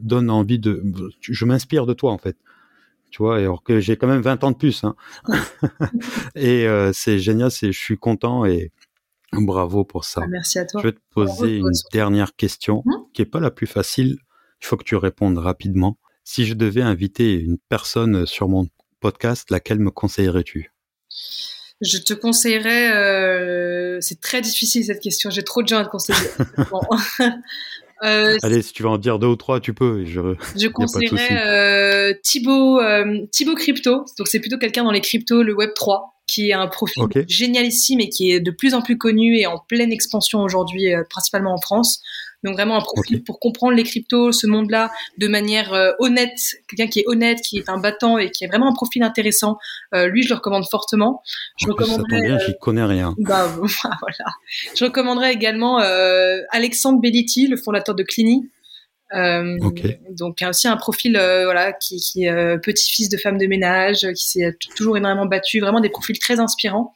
donne 0.00 0.30
envie 0.30 0.58
de... 0.58 0.82
Je 1.20 1.44
m'inspire 1.44 1.84
de 1.84 1.92
toi 1.92 2.10
en 2.10 2.16
fait. 2.16 2.38
Tu 3.10 3.22
vois, 3.22 3.38
alors 3.38 3.62
que 3.62 3.80
j'ai 3.80 3.96
quand 3.96 4.06
même 4.06 4.20
20 4.20 4.44
ans 4.44 4.50
de 4.50 4.56
plus. 4.56 4.84
Hein. 4.84 4.94
et 6.34 6.66
euh, 6.66 6.92
c'est 6.92 7.18
génial, 7.18 7.50
c'est, 7.50 7.72
je 7.72 7.78
suis 7.78 7.96
content 7.96 8.44
et 8.44 8.72
bravo 9.32 9.84
pour 9.84 10.04
ça. 10.04 10.22
Ah, 10.24 10.28
merci 10.28 10.58
à 10.58 10.66
toi. 10.66 10.80
Je 10.82 10.88
vais 10.88 10.92
te 10.92 11.00
poser 11.10 11.56
une 11.56 11.72
dernière 11.92 12.34
question 12.36 12.82
hum? 12.86 13.06
qui 13.12 13.22
est 13.22 13.26
pas 13.26 13.40
la 13.40 13.50
plus 13.50 13.66
facile. 13.66 14.18
Il 14.60 14.66
faut 14.66 14.76
que 14.76 14.84
tu 14.84 14.96
répondes 14.96 15.38
rapidement. 15.38 15.98
Si 16.24 16.44
je 16.44 16.54
devais 16.54 16.82
inviter 16.82 17.34
une 17.34 17.58
personne 17.68 18.26
sur 18.26 18.48
mon 18.48 18.68
podcast, 19.00 19.50
laquelle 19.50 19.78
me 19.78 19.90
conseillerais-tu? 19.90 20.72
Je 21.80 21.98
te 21.98 22.12
conseillerais, 22.12 22.92
euh, 22.92 24.00
c'est 24.00 24.20
très 24.20 24.40
difficile 24.40 24.84
cette 24.84 25.00
question, 25.00 25.30
j'ai 25.30 25.44
trop 25.44 25.62
de 25.62 25.68
gens 25.68 25.78
à 25.78 25.84
te 25.84 25.90
conseiller. 25.90 26.18
Allez, 28.00 28.62
si 28.62 28.72
tu 28.72 28.82
veux 28.82 28.88
en 28.88 28.98
dire 28.98 29.18
deux 29.18 29.26
ou 29.26 29.36
trois, 29.36 29.60
tu 29.60 29.74
peux. 29.74 30.04
Je, 30.04 30.20
je 30.56 30.68
conseillerais 30.68 31.46
euh, 31.46 32.14
Thibaut, 32.22 32.80
euh, 32.80 33.26
Thibaut 33.32 33.54
Crypto, 33.54 34.04
donc 34.18 34.28
c'est 34.28 34.40
plutôt 34.40 34.58
quelqu'un 34.58 34.84
dans 34.84 34.92
les 34.92 35.00
cryptos, 35.00 35.42
le 35.42 35.54
Web 35.54 35.70
3, 35.74 36.17
qui 36.28 36.50
est 36.50 36.52
un 36.52 36.68
profil 36.68 37.02
génial 37.26 37.66
ici, 37.66 37.96
mais 37.96 38.08
qui 38.08 38.30
est 38.30 38.38
de 38.38 38.50
plus 38.52 38.74
en 38.74 38.82
plus 38.82 38.96
connu 38.96 39.36
et 39.38 39.46
en 39.46 39.58
pleine 39.58 39.90
expansion 39.90 40.40
aujourd'hui, 40.40 40.94
euh, 40.94 41.02
principalement 41.08 41.52
en 41.52 41.58
France. 41.58 42.00
Donc 42.44 42.54
vraiment 42.54 42.76
un 42.76 42.80
profil 42.80 43.24
pour 43.24 43.40
comprendre 43.40 43.74
les 43.74 43.82
cryptos, 43.82 44.30
ce 44.30 44.46
monde-là, 44.46 44.92
de 45.16 45.26
manière 45.26 45.72
euh, 45.72 45.90
honnête, 45.98 46.38
quelqu'un 46.68 46.86
qui 46.86 47.00
est 47.00 47.04
honnête, 47.08 47.40
qui 47.40 47.58
est 47.58 47.68
un 47.68 47.78
battant 47.78 48.16
et 48.16 48.30
qui 48.30 48.44
est 48.44 48.46
vraiment 48.46 48.68
un 48.68 48.74
profil 48.74 49.02
intéressant. 49.02 49.58
Euh, 49.92 50.06
lui, 50.06 50.22
je 50.22 50.28
le 50.28 50.36
recommande 50.36 50.64
fortement. 50.70 51.22
Je 51.56 51.66
recommanderais. 51.66 52.20
Ça 52.20 52.26
bien, 52.26 52.38
j'y 52.38 52.54
connais 52.60 52.84
rien. 52.84 53.14
Bah, 53.18 53.48
voilà. 53.56 54.30
Je 54.76 54.84
recommanderais 54.84 55.32
également 55.32 55.78
Alexandre 56.50 57.00
Belliti, 57.00 57.48
le 57.48 57.56
fondateur 57.56 57.96
de 57.96 58.04
Clini. 58.04 58.48
Euh, 59.14 59.56
Donc 60.10 60.42
aussi 60.46 60.68
un 60.68 60.76
profil 60.76 61.12
voilà 61.12 61.72
qui, 61.72 61.96
qui 61.96 62.24
est 62.24 62.58
petit-fils 62.58 63.08
de 63.08 63.16
femme 63.16 63.38
de 63.38 63.46
ménage, 63.46 64.00
qui 64.16 64.28
s'est 64.28 64.56
toujours 64.76 64.96
énormément 64.96 65.26
battu, 65.26 65.60
vraiment 65.60 65.80
des 65.80 65.90
profils 65.90 66.18
très 66.18 66.40
inspirants. 66.40 66.92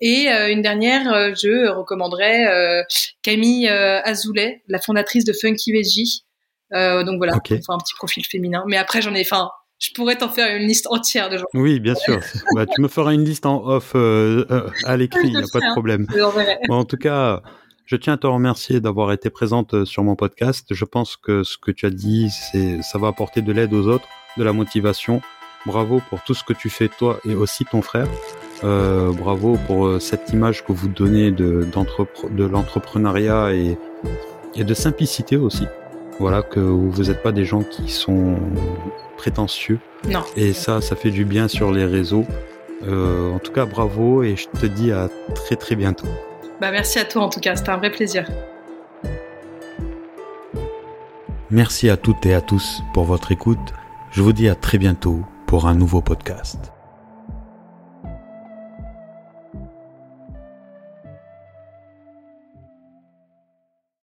Et 0.00 0.28
euh, 0.30 0.50
une 0.50 0.62
dernière, 0.62 1.12
euh, 1.12 1.32
je 1.34 1.68
recommanderais 1.70 2.46
euh, 2.46 2.82
Camille 3.22 3.68
Azoulay, 3.68 4.62
la 4.68 4.78
fondatrice 4.78 5.24
de 5.24 5.32
Funky 5.32 5.72
Veggie. 5.72 6.24
donc 6.72 7.16
voilà, 7.18 7.36
okay. 7.36 7.60
un 7.68 7.78
petit 7.78 7.94
profil 7.94 8.24
féminin. 8.24 8.64
Mais 8.66 8.76
après, 8.76 9.00
j'en 9.00 9.14
ai, 9.14 9.22
enfin, 9.22 9.50
je 9.78 9.90
pourrais 9.94 10.16
t'en 10.16 10.28
faire 10.28 10.54
une 10.54 10.66
liste 10.66 10.86
entière 10.90 11.30
de 11.30 11.38
gens. 11.38 11.46
Oui, 11.54 11.80
bien 11.80 11.94
sûr. 11.94 12.20
bah, 12.54 12.66
tu 12.66 12.80
me 12.80 12.88
feras 12.88 13.14
une 13.14 13.24
liste 13.24 13.46
en 13.46 13.64
off 13.66 13.94
à 13.94 14.96
l'écrit, 14.96 15.28
il 15.28 15.36
n'y 15.36 15.42
a 15.42 15.46
pas 15.52 15.60
de 15.60 15.72
problème. 15.72 16.06
Bon, 16.68 16.76
en 16.76 16.84
tout 16.84 16.98
cas, 16.98 17.42
je 17.86 17.94
tiens 17.94 18.14
à 18.14 18.16
te 18.16 18.26
remercier 18.26 18.80
d'avoir 18.80 19.12
été 19.12 19.30
présente 19.30 19.84
sur 19.84 20.02
mon 20.02 20.16
podcast. 20.16 20.66
Je 20.74 20.84
pense 20.84 21.16
que 21.16 21.44
ce 21.44 21.56
que 21.56 21.70
tu 21.70 21.86
as 21.86 21.90
dit, 21.90 22.30
c'est, 22.30 22.82
ça 22.82 22.98
va 22.98 23.08
apporter 23.08 23.42
de 23.42 23.52
l'aide 23.52 23.72
aux 23.72 23.86
autres, 23.86 24.08
de 24.36 24.42
la 24.42 24.52
motivation. 24.52 25.22
Bravo 25.66 26.00
pour 26.10 26.22
tout 26.22 26.34
ce 26.34 26.42
que 26.42 26.52
tu 26.52 26.68
fais 26.68 26.88
toi 26.88 27.20
et 27.24 27.34
aussi 27.34 27.64
ton 27.64 27.82
frère. 27.82 28.08
Euh, 28.64 29.12
bravo 29.12 29.56
pour 29.66 29.86
euh, 29.86 30.00
cette 30.00 30.30
image 30.32 30.64
que 30.64 30.72
vous 30.72 30.88
donnez 30.88 31.30
de, 31.30 31.64
de 32.30 32.44
l'entrepreneuriat 32.44 33.54
et, 33.54 33.78
et 34.56 34.64
de 34.64 34.74
simplicité 34.74 35.36
aussi. 35.36 35.66
Voilà, 36.18 36.42
que 36.42 36.60
vous 36.60 37.04
n'êtes 37.04 37.22
pas 37.22 37.32
des 37.32 37.44
gens 37.44 37.62
qui 37.62 37.90
sont 37.90 38.36
prétentieux. 39.16 39.78
Non. 40.08 40.24
Et 40.36 40.52
ça, 40.54 40.80
ça 40.80 40.96
fait 40.96 41.10
du 41.10 41.24
bien 41.24 41.46
sur 41.46 41.70
les 41.70 41.84
réseaux. 41.84 42.24
Euh, 42.82 43.32
en 43.32 43.38
tout 43.38 43.52
cas, 43.52 43.64
bravo 43.64 44.22
et 44.22 44.34
je 44.34 44.48
te 44.48 44.66
dis 44.66 44.90
à 44.90 45.08
très 45.34 45.56
très 45.56 45.76
bientôt. 45.76 46.08
Bah, 46.60 46.70
merci 46.70 46.98
à 46.98 47.04
toi 47.04 47.22
en 47.24 47.28
tout 47.28 47.40
cas, 47.40 47.56
c'était 47.56 47.70
un 47.70 47.76
vrai 47.76 47.90
plaisir. 47.90 48.26
Merci 51.50 51.88
à 51.90 51.96
toutes 51.96 52.26
et 52.26 52.34
à 52.34 52.40
tous 52.40 52.82
pour 52.92 53.04
votre 53.04 53.30
écoute. 53.30 53.72
Je 54.10 54.22
vous 54.22 54.32
dis 54.32 54.48
à 54.48 54.54
très 54.54 54.78
bientôt 54.78 55.20
pour 55.46 55.66
un 55.66 55.74
nouveau 55.74 56.00
podcast. 56.00 56.75